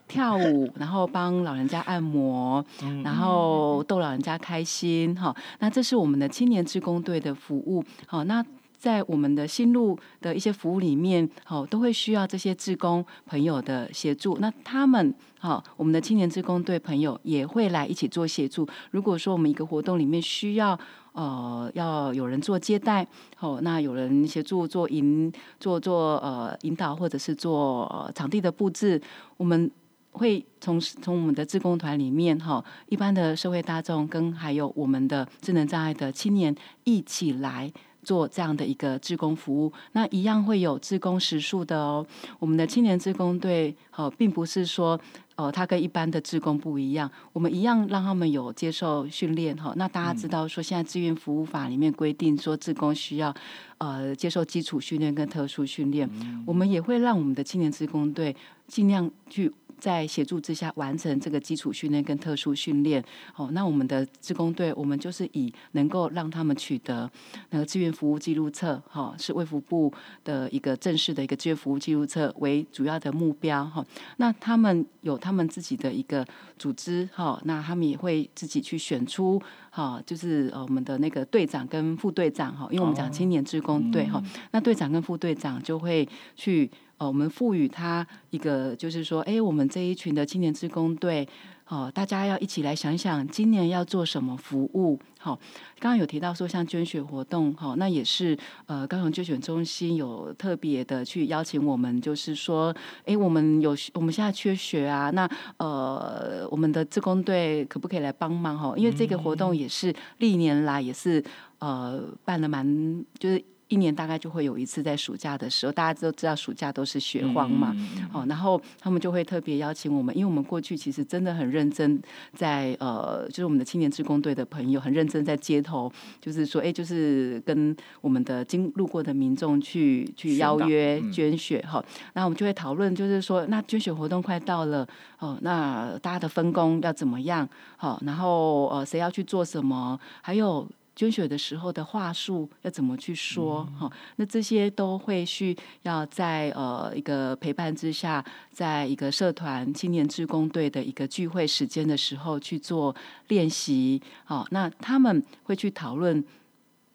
[0.06, 2.64] 跳舞，然后帮老人家按摩，
[3.02, 5.34] 然后逗老人家开心哈。
[5.58, 8.46] 那这是我们的青年志工队的服务，好，那。
[8.80, 14.38] 在我们的新路的一些服务里面，好都会需要这些志工朋友的协助。
[14.40, 18.66] 那他们，好我们的青年志工队朋友也会来一起做协助。
[18.90, 20.78] 如果说我们一个活动里面需要，
[21.12, 28.98] 呃，要有人做接待，好，那有人协助做引、做做呃引导，或者是做场地的布置，
[29.36, 29.70] 我们
[30.12, 37.70] 会从从我们的志工团里面，哈，一般的社会大众跟还有我们的智能障碍的青年一起来。
[38.02, 42.06] 做这样的一个志工服务，那一样会有志工时数的哦。
[42.38, 44.98] 我们的青年志工队，哦，并不是说，
[45.36, 49.72] 哦，他跟一般的志工不一样，我们一样让他们有接受训练哈。
[49.76, 53.34] 那大家知道说，现在志愿服务法里面规定说，志工需要
[53.78, 56.08] 呃接受基础训练跟特殊训练，
[56.46, 58.34] 我们也会让我们的青年志工队
[58.70, 59.52] 尽量去。
[59.80, 63.02] 在协助之下完成这个基础训练跟特殊训练，
[63.34, 67.10] 哦，那我们的职工队，我们就是以能够让他们取得
[67.48, 69.90] 那个志愿服务记录册，哈，是卫福部
[70.22, 73.82] 的一个正式的一个志愿服务记录册为主要的目标，哈。
[74.18, 76.26] 那他们有他们自己的一个
[76.58, 86.06] 组织，哈，那他们也会自己去选出，哈，就是呃我们的那个队长跟副队长，哈，因为我们讲青年志工队，哈，那队长跟副队长就会
[86.36, 86.70] 去。
[87.00, 91.26] 哦，我们赋予他一个，就是说，哎，我们这一群的青年志工队，
[91.66, 95.00] 哦，大家要一起来想想，今年要做什么服务？
[95.18, 95.34] 好，
[95.78, 98.36] 刚刚有提到说，像捐血活动，好，那也是，
[98.66, 102.74] 呃，高雄捐血中心有特别的去邀请我们，就是说，
[103.06, 108.58] 哎，我们有我们现在缺血啊，那呃，我们的志工队可不可以来帮忙？
[108.58, 111.24] 哈，因为这个活动也是历年来也是
[111.60, 113.42] 呃办的蛮，就是。
[113.70, 117.74] 一年大概就会有一次在暑假的时候，大家都知道暑假都是雪荒嘛，
[118.12, 121.98] 哦，然后他们就会特别邀请我们，因为我们过去其实真的很认真，
[122.34, 131.80] 在呃，就是我们的青年志工队的朋友很认真在街头，就是说，哎，就是跟我们的经路过的民众去去邀约捐血哈，
[132.14, 134.84] 那我们就会讨论，就是说，那捐血活动快到了，
[135.20, 137.48] 哦，那大家的分工要怎么样？
[137.76, 139.96] 好，然后呃，谁要去做什么？
[140.20, 140.68] 还有。
[141.00, 143.66] 捐血的时候的话术要怎么去说？
[143.78, 152.94] 哈，那这些都会需要在呃一个陪伴之下，在一个社团青年志工队的一个聚会时间的时候去做
[153.28, 153.98] 练习。
[154.26, 156.22] 好，那他们会去讨论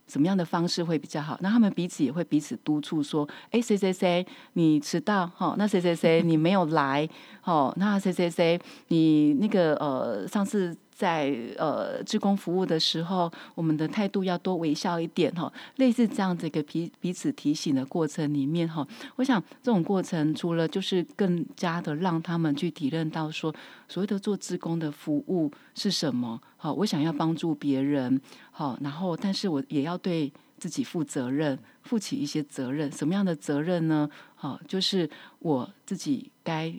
[0.07, 1.35] 什么样的方式会比较好？
[1.41, 5.25] 那他们彼此也会彼此督促说：哎，谁谁谁你迟到？
[5.35, 7.09] 哈，那谁谁谁你没有来？
[7.41, 10.77] 好，那谁谁谁你那个呃上次。
[10.95, 15.51] 在呃，职工服务的时候，我们的态度要多微笑一点哈。
[15.75, 23.53] 类似这样子一个彼彼此提醒的过程里面哈，我想这种过程除了就是更加的让他们去体认到说，
[23.89, 26.39] 所谓的做职工的服务是什么。
[26.55, 32.89] 好，我想要帮助别人，好，然后但是我也要对自己负责任，负起一些责任。
[32.89, 34.09] 什么样的责任呢？
[34.35, 36.73] 好，就是我自己该。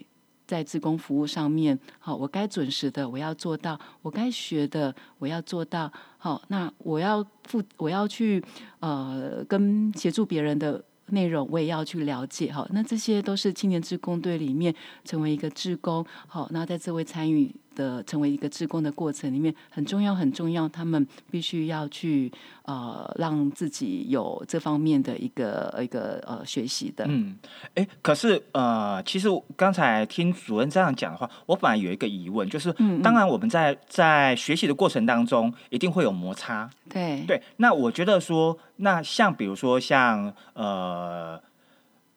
[0.47, 5.91] 在自工服务上面，好，我该准时的，我要做到；我该学的，我要做到。
[6.17, 8.41] 好，那我要负，我要去
[8.79, 12.51] 呃，跟协助别人的内容，我也要去了解。
[12.51, 16.05] 好，那这些都是青年志工队里面成为一个志工。
[16.27, 22.31] 好，那在这位参与的成为一个志工的过程里面，很重要很重要，他们必须要去
[22.63, 27.05] 呃让自己有这方面的一个一个呃学习的。
[27.07, 27.37] 嗯，
[27.75, 37.41] 哎，可是呃，其实刚才听主任这样讲的话，我反而有一个疑问，就是，嗯嗯当然我们在在学习的过程当中，一定会有摩擦，对对。
[37.57, 41.39] 那我觉得说，那像比如说像呃，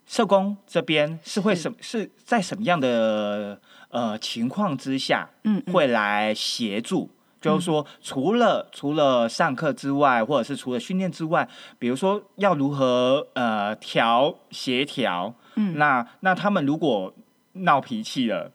[0.06, 3.60] 社工这边是会什是在什么样的
[3.90, 7.10] 呃情况之下，嗯嗯会来协助？
[7.40, 17.14] 就是说，除了除了上课之外，或者是除了训练之外，比如说要如何呃调协调，嗯那那他们如果
[17.54, 18.52] 闹脾气了，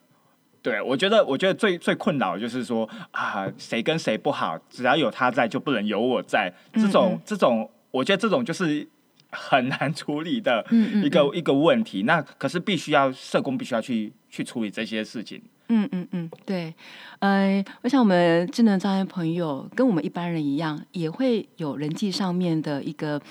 [0.61, 8.87] 对我觉得我觉得最最困扰的就是说啊，谁跟谁不好，只要有他在就不能有我在，这种、嗯嗯这种，我觉得这种就是
[9.31, 12.03] 很难处理的嗯嗯一个、一个问题。
[12.03, 15.41] 那可是必须要社工必须要去去处理这些事情。
[15.69, 16.73] 嗯嗯嗯，对，
[17.19, 23.21] 呃，我想我们智能障碍朋友跟我们一般人一样，也会有人际上面的一个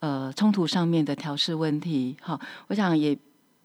[0.00, 2.16] 呃冲突上面的调试问题。
[2.22, 3.16] 好，我想也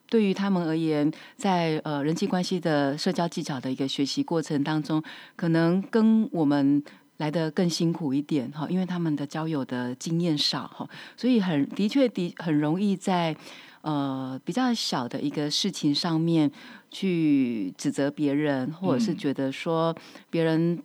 [0.09, 5.01] 对于他们而言，在呃人际关系的社交技巧的一个学习过程当中，
[5.37, 6.83] 可能跟我们。
[7.19, 10.87] 来的更辛苦一点哈，因为他们的交友的经验少哈，
[11.17, 13.35] 所以很的确的很容易在
[13.81, 16.51] 呃比较小的一个事情上面
[16.91, 19.95] 去指责别人，或者是觉得说
[20.29, 20.81] 别人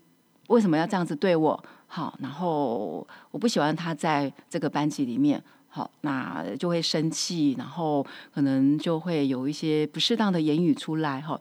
[0.48, 1.64] 为什么要这样子对我？
[1.86, 11.40] 好，然后我不喜欢他在这个班级里面，好，那就会生气，然后可能就会有一些不适当的言语出来哈。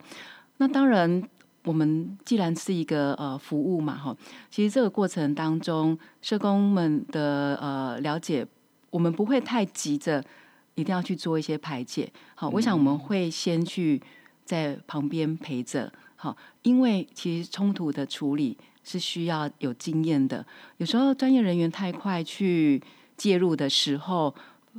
[0.58, 1.24] 那当然，
[1.64, 4.16] 我们既然是一个呃服务嘛哈，
[4.52, 8.46] 其实这个过程当中，社工们的呃了解，
[8.92, 10.24] 我们不会太急着
[10.76, 12.12] 一定要去做一些排解。
[12.36, 14.02] 好，我想我们会先去
[14.46, 20.46] 在旁边陪着，好，因为其实冲突的处理是需要有经验的，
[20.78, 22.82] 有时候专业人员太快去
[23.16, 24.34] 介入的时候，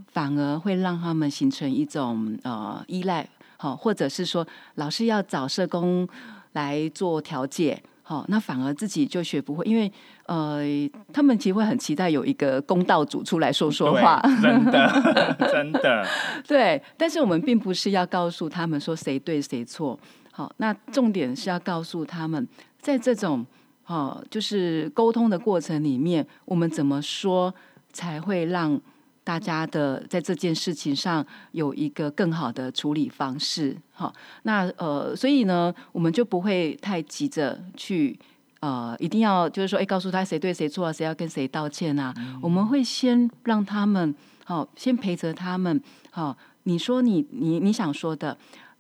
[0.09, 6.09] 反而会让他们形成一种呃依赖，好，或者是说老师要找社工
[6.53, 7.83] 来做调解。
[8.07, 9.91] 好，那反而自己就学不会，因为
[10.27, 10.63] 呃，
[11.11, 16.07] 他们其实会很期待有一个公道主出来说说话，真的 真的，
[16.47, 19.99] 对，但是我们并不是要告诉他们说谁对谁错，
[20.31, 22.47] 好，那重点是要告诉他们，
[22.79, 23.45] 在这种
[23.87, 27.55] 哦，就是沟通的过程里面，我们怎么说
[27.91, 28.79] 才会让
[29.25, 33.77] 大家的在这件事情上有一个更好的处理方式？
[33.93, 34.13] 好，
[34.43, 38.17] 那呃，所以呢，我们就不会太急着去。
[38.61, 42.15] 呃，一定要就是说，哎，告诉他谁对谁错啊，谁要跟谁道歉啊。
[42.41, 45.79] 我们会先让他们，好、先陪着他们，
[46.11, 48.35] 好、你说你你你想说的，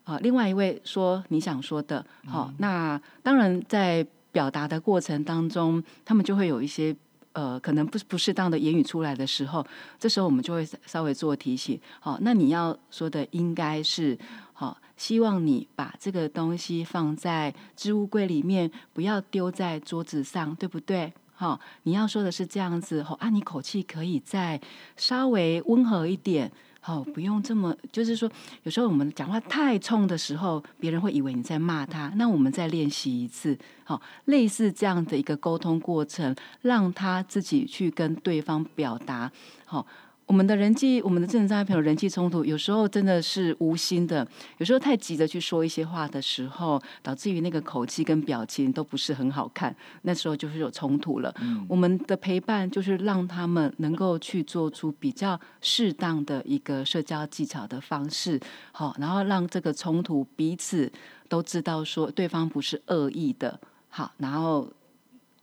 [0.05, 6.97] 啊，另外一位说你想说的，好、那当然在表达的过程当中，他们就会有一些
[7.35, 9.65] 呃可能不不适当的言语出来的时候，
[9.99, 14.19] 这时候我们就会稍微做提醒，好、那你要说的应该是
[14.55, 21.13] 好、希望你把这个东西放在置物柜里面，不要丢在桌子上，对不对？
[21.37, 24.61] 好、你要说的是这样子，好、啊，你口气可以再
[24.97, 26.51] 稍微温和一点。
[26.87, 28.31] 好、不用这么，就是说，
[28.65, 32.13] 有时候我们讲话太冲的时候，别人会以为你在骂他。
[32.17, 39.33] 那我们再练习一次，好、类似这样的一个沟通过程，让他自己去跟对方表达。
[39.65, 39.87] 好、
[40.27, 51.35] 我们的人际，我们的智能障碍朋友人际冲突，有时候真的是无心的，有时候太急着去说一些话的时候，导致于那个口气跟表情都不是很好看，那时候就是有冲突了。
[51.69, 58.41] 我们的陪伴就是让他们能够去做出比较适当的一个社交技巧的方式，
[58.73, 60.91] 好，然后让这个冲突彼此
[61.29, 63.61] 都知道说对方不是恶意的，
[63.91, 64.67] 好，然后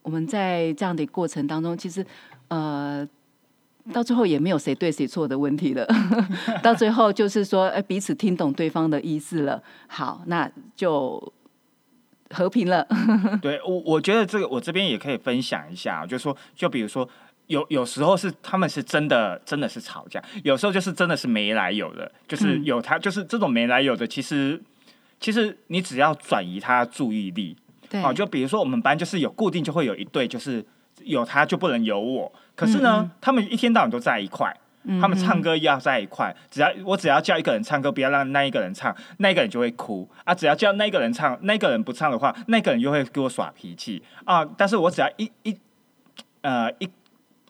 [0.01, 2.03] 我们在这样的过程当中，其实
[2.47, 3.07] 呃。
[3.93, 5.87] 到最后也没有谁对谁错的问题了，
[6.63, 11.33] 到最后就是说，哎，彼此听懂对方的意思了，好，那就
[12.29, 12.87] 和平了。
[13.41, 17.07] 对我我觉得这个我这边也可以分享一下，就是说，就比如说。
[17.47, 24.61] 有有时候是他们是真的真的是吵架，有时候就是真的是没来由的，就是嗯有他就是这种没来由的，其实
[25.19, 27.57] 其实你只要转移他注意力，
[27.89, 30.65] 对，啊，就比如说我们班就是有固定就会有一对，就是
[31.05, 32.31] 有他就不能有我。
[32.55, 34.55] 可是呢，他们一天到晚都在一块，
[34.99, 40.33] 他们唱歌要在一块，只要我只要叫一个人唱歌，不要让那一个人唱，那个人就会哭啊。
[40.33, 44.45] 只要叫那一个人唱，那个人不唱的话，那个人又会给我耍脾气啊。
[44.57, 45.57] 但是我只要一一
[46.41, 46.89] 呃一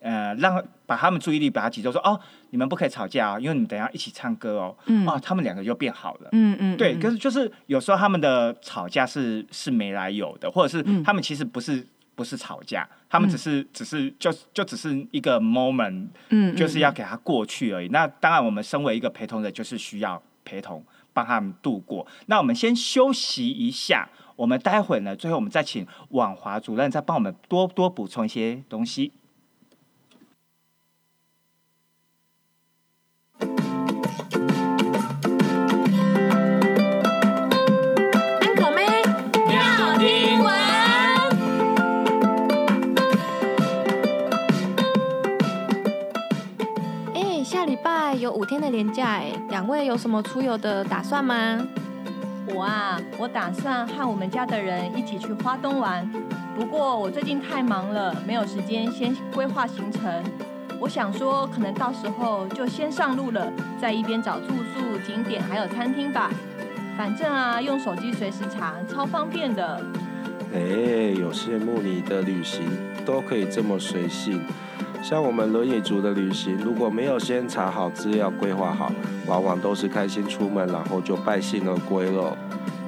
[0.02, 6.30] 呃，让把他们注意力把它集中，说哦，你们不可以吵架啊，因为你们等下一起唱歌哦，嗯哦，他们两个就变好了。
[6.32, 11.86] 嗯嗯，对，可是就是有时候他们的吵架是是没来由的，或者是他们其实不是
[12.22, 17.88] 不是吵架，他们只是只是就就只是一个 moment，嗯就是要给他过去而已。
[17.88, 22.06] 那当然，我们身为一个陪同者，就是需要陪同帮他们度过。
[22.28, 29.12] 那我们先休息一下，我们待会呢，最后我们再请婉华主任再帮我们多多补充一些东西。
[48.32, 51.68] 有五天的连假，哎，两位有什么出游的打算吗？
[52.56, 56.10] 我啊，我打算和我们家的人一起去花东玩，
[56.56, 60.24] 不过我最近太忙了，没有时间先规划行程。
[60.80, 63.52] 我想说，可能到时候就先上路了，
[63.82, 66.32] 在一边找住宿、景点还有餐厅吧。
[66.98, 69.86] 反正啊，用手机随时查，超方便的。
[70.54, 70.60] 哎，
[71.20, 72.64] 有羡慕你的旅行
[73.06, 74.42] 都可以这么随性。
[75.02, 78.92] 像我们轮椅族的旅行，如果没有先查好资料、规划好，
[79.26, 82.38] 往往都是开心出门，然后就败兴而归了。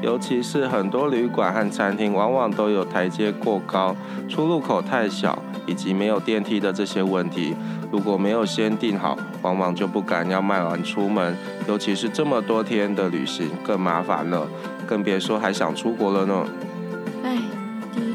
[0.01, 3.95] 尤其是很多旅馆和餐厅，往往都有台阶过高、
[4.30, 7.55] 出入口太小以及没有电梯的这些问题。
[7.91, 11.36] 如果没有先定好，往往就不敢要卖完出门。
[11.68, 14.47] 尤其是这么多天的旅行，更麻烦了，
[14.86, 16.45] 更别说还想出国了呢。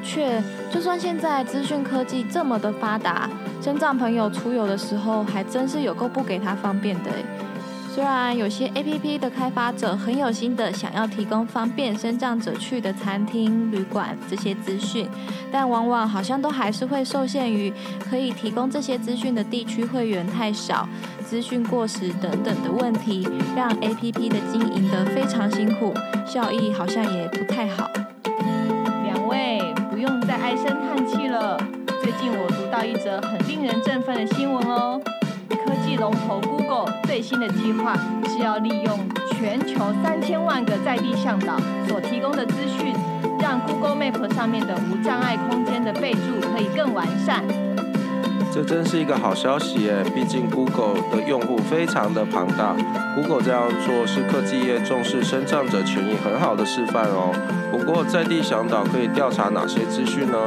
[0.08, 0.42] 却，
[0.72, 3.28] 就算现在资讯科技这么的发达，
[3.60, 7.10] 身障朋友出游的时候，还真是有够不给他方便的。
[7.94, 15.08] 虽然有些 APP 的开发者很有心的想要提供方便身障者去的餐厅、旅馆这些资讯，
[15.50, 17.72] 但往往好像都还是会受限于
[18.08, 20.88] 可以提供这些资讯的地区会员太少、
[21.24, 25.92] 资讯过时等等的问题，让 APP 的经营得非常辛苦，
[26.24, 27.90] 效益好像也不太好。
[29.02, 29.67] 两位
[29.98, 31.58] 不用再唉声叹气了。
[32.00, 35.00] 最近我读到一则很令人振奋的新闻哦，
[35.48, 37.96] 科技龙头 Google 最新的计划
[38.28, 38.96] 是要利用
[39.32, 42.94] 全球三千万个在地向导所提供的资讯，
[43.40, 47.42] 让 Google Map 上面的无障碍空间的备注可以更完善。
[48.52, 50.02] 这真是一个好消息耶！
[50.14, 52.74] 毕竟 Google 的用户非常的庞大
[53.14, 57.32] ，Google 这样做是科技业重视身障者权益很好的示范哦。
[57.70, 60.38] 不过在地向导可以调查哪些资讯呢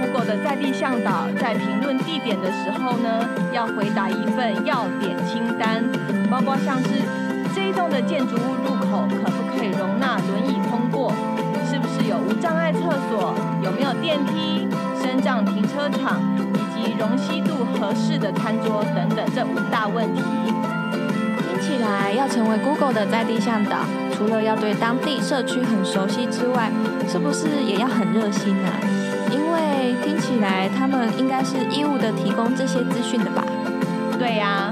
[0.00, 5.82] ？Google 的在地向导在评论地点的时候呢，要回答一份要点清单，
[6.30, 6.88] 包括像是
[7.54, 11.10] 这一栋的建筑物入口可不可以容纳轮椅通过，
[11.68, 12.78] 是不是有无障碍厕
[13.10, 13.34] 所，
[13.64, 14.68] 有没有电梯，
[15.02, 16.20] 身障停车场，
[16.98, 20.22] 容吸度合适的餐桌等等这五大问题。
[21.40, 23.78] 听起来要成为 Google 的在地向导，
[24.16, 26.70] 除了要对当地社区很熟悉之外，
[27.08, 28.68] 是不是也要很热心呢、
[29.30, 33.44] 因为听起来他们应该是义务的提供这些资讯的吧？
[34.18, 34.70] 对呀、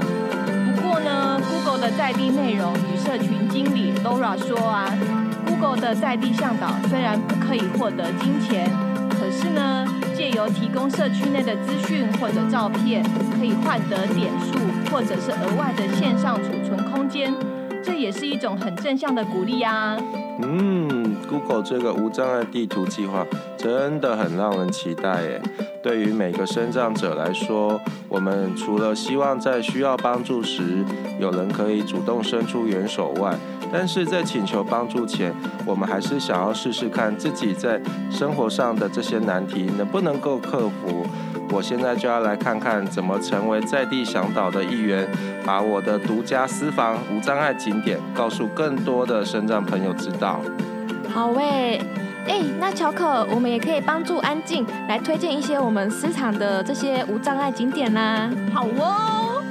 [0.75, 4.91] 不过呢，Google 的在地内容与社群经理 Laura 说啊
[5.45, 8.69] ，Google 的在地向导虽然不可以获得金钱，
[9.09, 9.85] 可是呢，
[10.17, 13.03] 借由提供社区内的资讯或者照片，
[13.37, 14.57] 可以换得点数
[14.91, 17.31] 或者是额外的线上储存空间，
[17.83, 19.95] 这也是一种很正向的鼓励啊。
[20.41, 23.23] 嗯，Google 这个无障碍地图计划
[23.57, 25.41] 真的很让人期待耶。
[25.81, 30.83] 对于每个身障者来说，我们除了希望在需要帮助时
[31.19, 33.35] 有人可以主动伸出援手外，
[33.71, 35.33] 但是在请求帮助前，
[35.65, 41.05] 我们还是想要试试看自己在生活上的这些难题能不能够克服。
[41.51, 45.07] 我现在就要来看看怎么成为在地向导的一员，
[45.45, 50.41] 把我的独家私房无障碍景点告诉更多的身障朋友知道。
[51.09, 51.79] 好喂，
[52.27, 58.29] 哎，那巧可，我们也可以帮助安静来推荐一些我们市场的这些无障碍景点啦。
[58.53, 59.43] 好哦。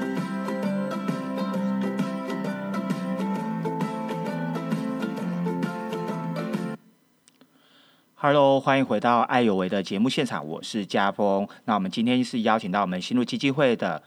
[8.14, 11.49] Hello，欢迎回到爱有为的节目现场，我是家峰。
[11.64, 14.03] 那我们今天是邀请到我们新路基金会的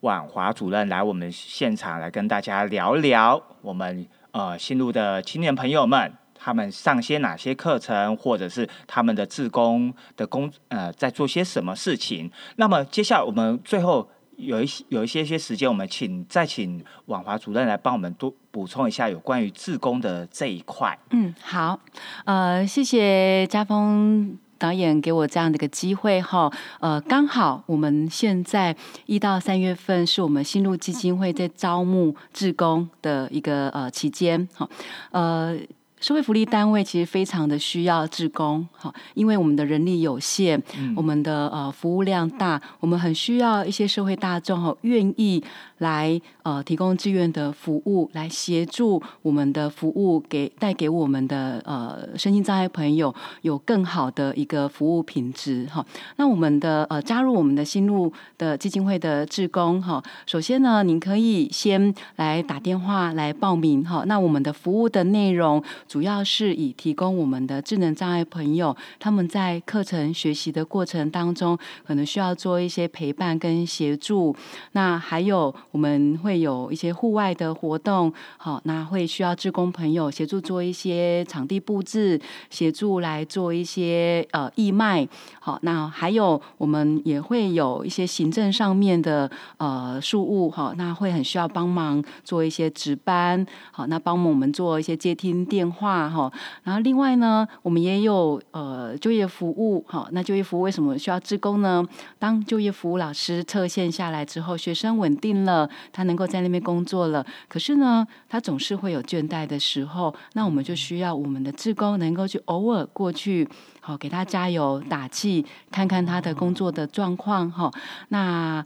[0.00, 6.12] 婉华主任来我们现场来跟大家聊聊我们呃新路的青年朋友们。
[6.42, 12.30] 他们上些哪些课程，或者是他们的志工的工呃在做些什么事情？
[12.56, 20.98] 那么接下来我们最后有一些有一些些时间，我们请再请婉华主任来帮我们多补充一下有关于志工的这一块。
[21.10, 21.78] 嗯，好，
[22.24, 28.74] 呃，谢谢家峰导演给我这样的一个机会哈，呃，刚好我们现在
[29.04, 34.66] 一到三月份是我们新路基金会在招募志工的一个呃期间哈，
[35.10, 35.58] 呃。
[36.00, 40.60] 社会福利单位其实非常的需要志工，好，因为我们的人力有限，
[40.96, 45.44] 我们的呃服务量大，我们很需要一些社会大众哈愿意
[45.80, 55.84] 来呃提供志愿的服务，来协助我们的服务给带给我们的呃身心障碍朋友有更好的一个服务品质哈。
[56.16, 64.04] 那我们的呃加入我们的新路的基金会的志工哈，首先呢，您可以先来打电话来报名哈。
[64.06, 65.62] 那我们的服务的内容。
[65.88, 74.36] 主要是以提供我们的智能障碍朋友，他们在课程学习的过程当中，可能需要做一些陪伴跟协助。
[74.72, 85.06] 那还有我们会有一些户外的活动，好，那会需要志工朋友协助做一些场地布置，协助来做一些呃义卖。
[85.38, 96.08] 好，那还有我们也会有一些行政上面的呃事务，哈，那会很需要帮忙做一些值班，好，那帮我们做一些接听电话。
[96.10, 100.08] 哈，然后另外呢，我们也有呃就业服务好。
[100.12, 101.84] 那就业服务为什么需要职工呢？
[102.18, 105.59] 当就业服务老师撤线下来之后，学生稳定了，
[105.92, 107.24] 他能够在那边工作了。
[107.48, 113.48] 可是呢，他总是会有倦怠的时候，那我们就需要我们的志工能够去偶尔过去，
[113.80, 117.70] 好给他加油打气，看看他的工作的状况哈。
[118.08, 118.64] 那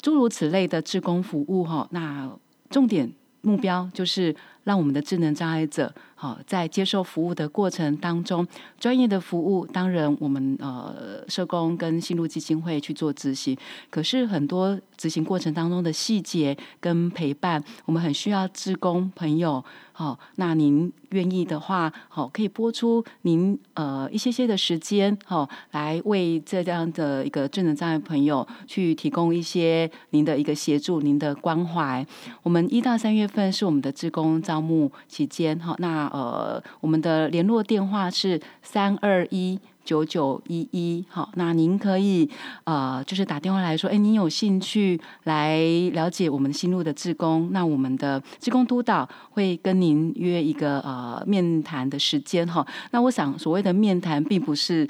[0.00, 2.30] 诸如此类的志工服务哈，那
[2.70, 3.10] 重点
[3.42, 4.34] 目标就是
[4.64, 5.94] 让我们的智能障碍者。
[6.18, 8.46] 好，在接受服务的过程当中，
[8.80, 13.54] 专业的服务当然我们呃社工跟新路基金会去做执行，
[13.90, 19.62] 可是很多执行过程当中的细节跟陪伴，我们很需要志工朋友。
[19.98, 32.06] 好，那您愿意的话，好可以播出您呃一些些的时间，好来为这样的一个智能障碍朋友去提供一些您的一个协助，您的关怀。
[32.42, 36.06] 我们一到三月份是我们的职工招募期间，哈那。
[36.12, 42.28] 呃，我们的联络电话是三二一九九一一，好，那您可以
[42.64, 45.60] 呃，就是打电话来说，哎，您有兴趣来
[45.92, 52.66] 了解我们新路的志工，那我们的志工督导会跟您约一个呃面谈的时间哈。
[52.90, 54.86] 那我想所谓的面谈，并不是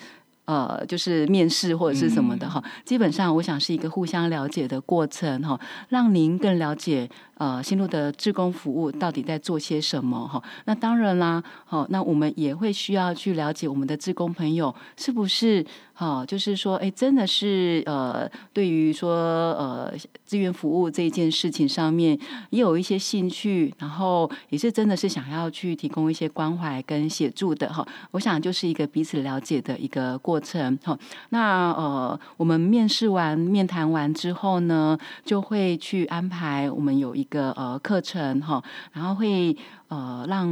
[0.47, 7.09] 呃就是面试或者是什么的哈，基本上我想是一个互相了解的过程哈，让您更了解。
[7.39, 10.27] 呃，新路的志工服务到底在做些什么？
[10.27, 15.63] 哈，那当然啦，好，那我们也会需要去了解我们的志工朋友是不是，
[15.93, 19.13] 哈，就是说，哎，真的是呃，对于说
[19.53, 19.93] 呃，
[20.25, 22.19] 志愿服务这一件事情上面
[22.49, 27.87] 也有一些兴趣，然后也是真的是想要去提供一些关怀跟协助的，哈。
[28.13, 30.99] 我想就是一个彼此了解的一个过程，哈。
[31.29, 37.26] 那呃，我们面试完、面谈完之后呢，就会去安排我们有一。
[37.27, 38.63] 一个呃课程哈，
[38.93, 39.57] 然后会
[39.89, 40.47] 呃让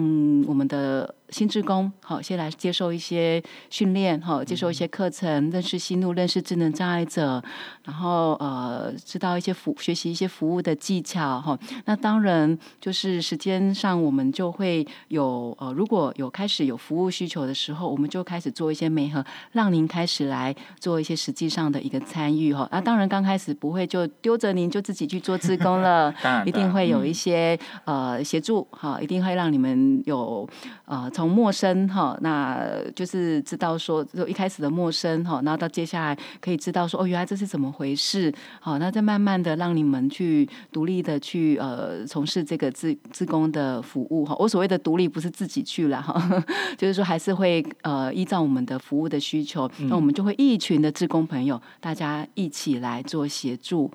[0.46, 1.14] 我们的。
[1.30, 7.42] 新职工好，先来接受一些训练哈，接受一些课程，认识心路，认识智能障碍者，
[7.82, 11.58] 然后呃，知道一些服学习一些服务的技巧哈。
[11.86, 22.68] 那当然就是时间上，我们就会有呃，如果有开始有服务需求的时候，我们就开始做一些媒合，让您开始来做一些实际上的一个参与哈。
[22.70, 26.14] 那当然刚开始不会就丢着您就自己去做职工了，
[26.46, 30.48] 一定会有一些呃协助哈，一定会让你们有
[30.84, 31.24] 呃从。
[31.34, 32.64] 陌生哈，那
[32.94, 38.32] 就是知道说，就一开始的陌生哈，然后到接下来可以知道说，哦，原来这是怎么回事？
[38.60, 44.36] 好，那再慢慢的让你们去独立的去呃从事这个自自工的服务哈。
[44.38, 46.44] 我所谓的独立不是自己去了哈，
[46.78, 53.90] 就是说还是会呃依照我们的服务的需求，那我们就会一群的自工朋友，大家一起来做协助。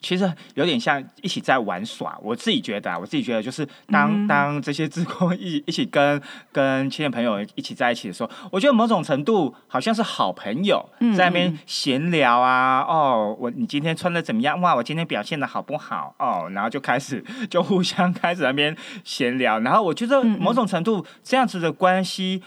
[0.00, 6.20] 其实有点像一起在玩耍，我自己觉得，我自己觉得就是当当这些职工一一起跟
[6.52, 10.86] 跟亲戚朋友一起在一起的时候，我觉得某种程度好像是好朋友
[11.16, 14.60] 在那边闲聊啊，哦，我你今天穿的怎么样？
[14.60, 16.14] 哇，我今天表现的好不好？
[16.18, 22.42] 哦，然后就开始 就互相开始那边闲聊，然后我觉得某种程度这样子的关系，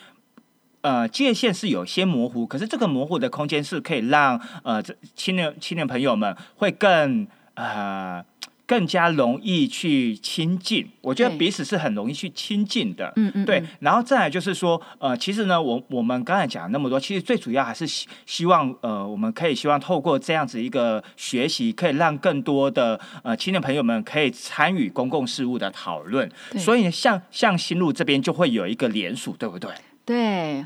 [0.81, 4.81] 呃，界限是有些模糊，可是这个模糊的空间是可以让呃
[5.15, 7.27] 青年青年朋友们会更。
[7.59, 8.23] 呃，
[8.65, 13.11] 更加容易去亲近，我觉得彼此是很容易去亲近的。
[13.17, 13.61] 嗯嗯，对。
[13.81, 26.31] 然后再来就是说，呃，其实呢，我我们刚才讲那么多，其实最主要还是希希望，呃，我们可以希望透过这样子一个学习，可以让更多的呃青年朋友们可以参与公共事务的讨论。
[26.57, 29.69] 所以像像新路这边就会有一个联署，对不对？
[30.05, 30.65] 对，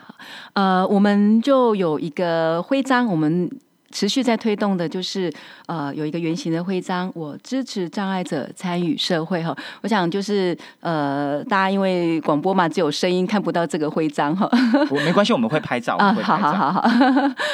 [0.53, 3.49] 呃，我们就有一个徽章，我们。
[3.93, 5.31] 持续在推动的就是
[5.67, 9.55] 呃有一个圆形的徽章，我支持障碍者参与社会哈。
[9.81, 14.49] 我想就是呃大家因为广播嘛只有声音看不到这个徽章哈。
[14.89, 16.11] 我没关系，我们会拍照 啊。
[16.11, 16.89] 好好好好，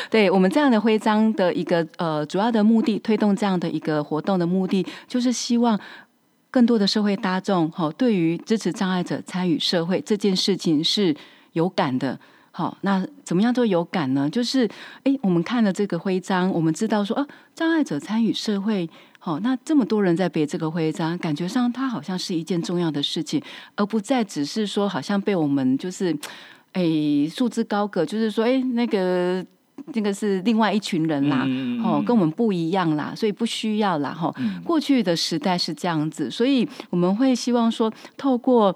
[0.10, 5.78] 对我们这样的徽章的一个呃主要的目的，推动这样的一个活动的目的，就是希望
[6.50, 11.14] 更多的社会大众哈对于支持障碍者参与社会这件事情是
[11.52, 12.18] 有感的。
[12.52, 14.30] 好，那怎么样都有感呢？
[14.30, 14.68] 就是，
[15.04, 18.90] 哎，我们看了这个徽章，我们知道说，啊，障碍者参与社会，
[19.20, 23.42] 好，那这么多人在背这个徽章，感觉上它好像是一件重要的事情，
[23.76, 26.14] 而不再只是说，好像被我们就是，
[26.74, 26.84] 哎，
[27.32, 29.46] 束之高阁，就是说，哎，那个
[29.94, 31.46] 那个是另外一群人啦，
[31.84, 34.34] 哦，跟我们不一样啦，所以不需要啦，哈。
[34.66, 38.76] 过去的时代是这样子，所以我们会希望说，透过。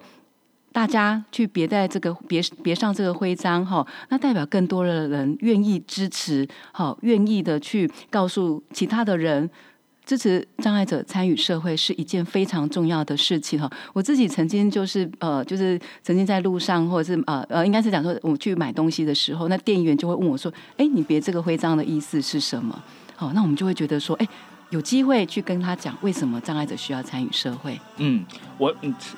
[0.73, 9.47] 大家去别在这个别别上这个徽章哈，那代表更多的人愿意支持，好愿意的去告诉其他的人，
[10.03, 13.71] 支持障碍者参与社会是一件非常重要的事情哈。
[13.93, 22.83] 我自己曾经就是呃，就是曾经在路上或者是呃呃，应该是讲说我去买东西的时候，那店员就会问我说：“哎，你别这个徽章的意思是什么？”
[23.15, 24.27] 好，那我们就会觉得说：“哎。”
[24.73, 27.79] 有机会去跟他讲为什么障碍者需要参与社会。
[27.97, 28.25] 嗯，
[28.57, 28.73] 我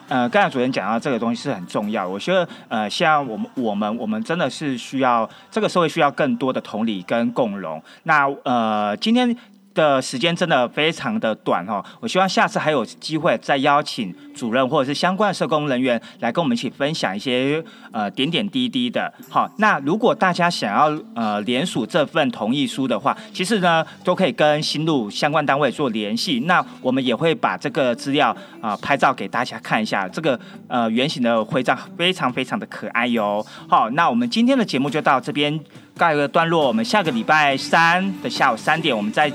[0.10, 2.06] 呃，刚才主任讲到这个东西是很重要。
[2.06, 7.82] 我觉得呃，像我们我们我们真的是需要这个社会需要更多的同理跟共融。
[8.04, 9.36] 那呃，今天。
[9.76, 19.14] 的时间真的非常的短哦，我希望下次还有机会再邀请主任或者是相关的社工人员来跟我们一起分享一些呃点点滴滴的。
[19.30, 26.40] 好，那如果大家想要呃联署这份同意书的话，其实呢都可以跟新路相关单位做联系。
[26.46, 33.46] 那我们也会把这个资料啊拍照给大家看一下，这个呃圆形的徽章非常非常的可爱哟。
[33.68, 35.60] 好，那我们今天的节目就到这边
[35.98, 39.30] 告一个段落，我们下个礼拜三的下午三点，我们再。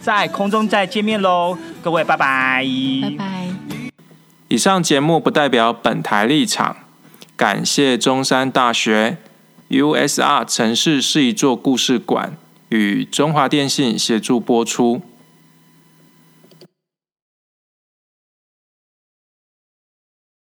[0.00, 2.64] 在空中再见面喽，各位拜拜，
[3.02, 3.48] 拜拜。
[4.48, 6.76] 以上节目不代表本台立场，
[7.36, 9.18] 感谢中山大学
[9.68, 12.36] USR 城市是一座故事馆
[12.70, 15.02] 与中华电信协助播出。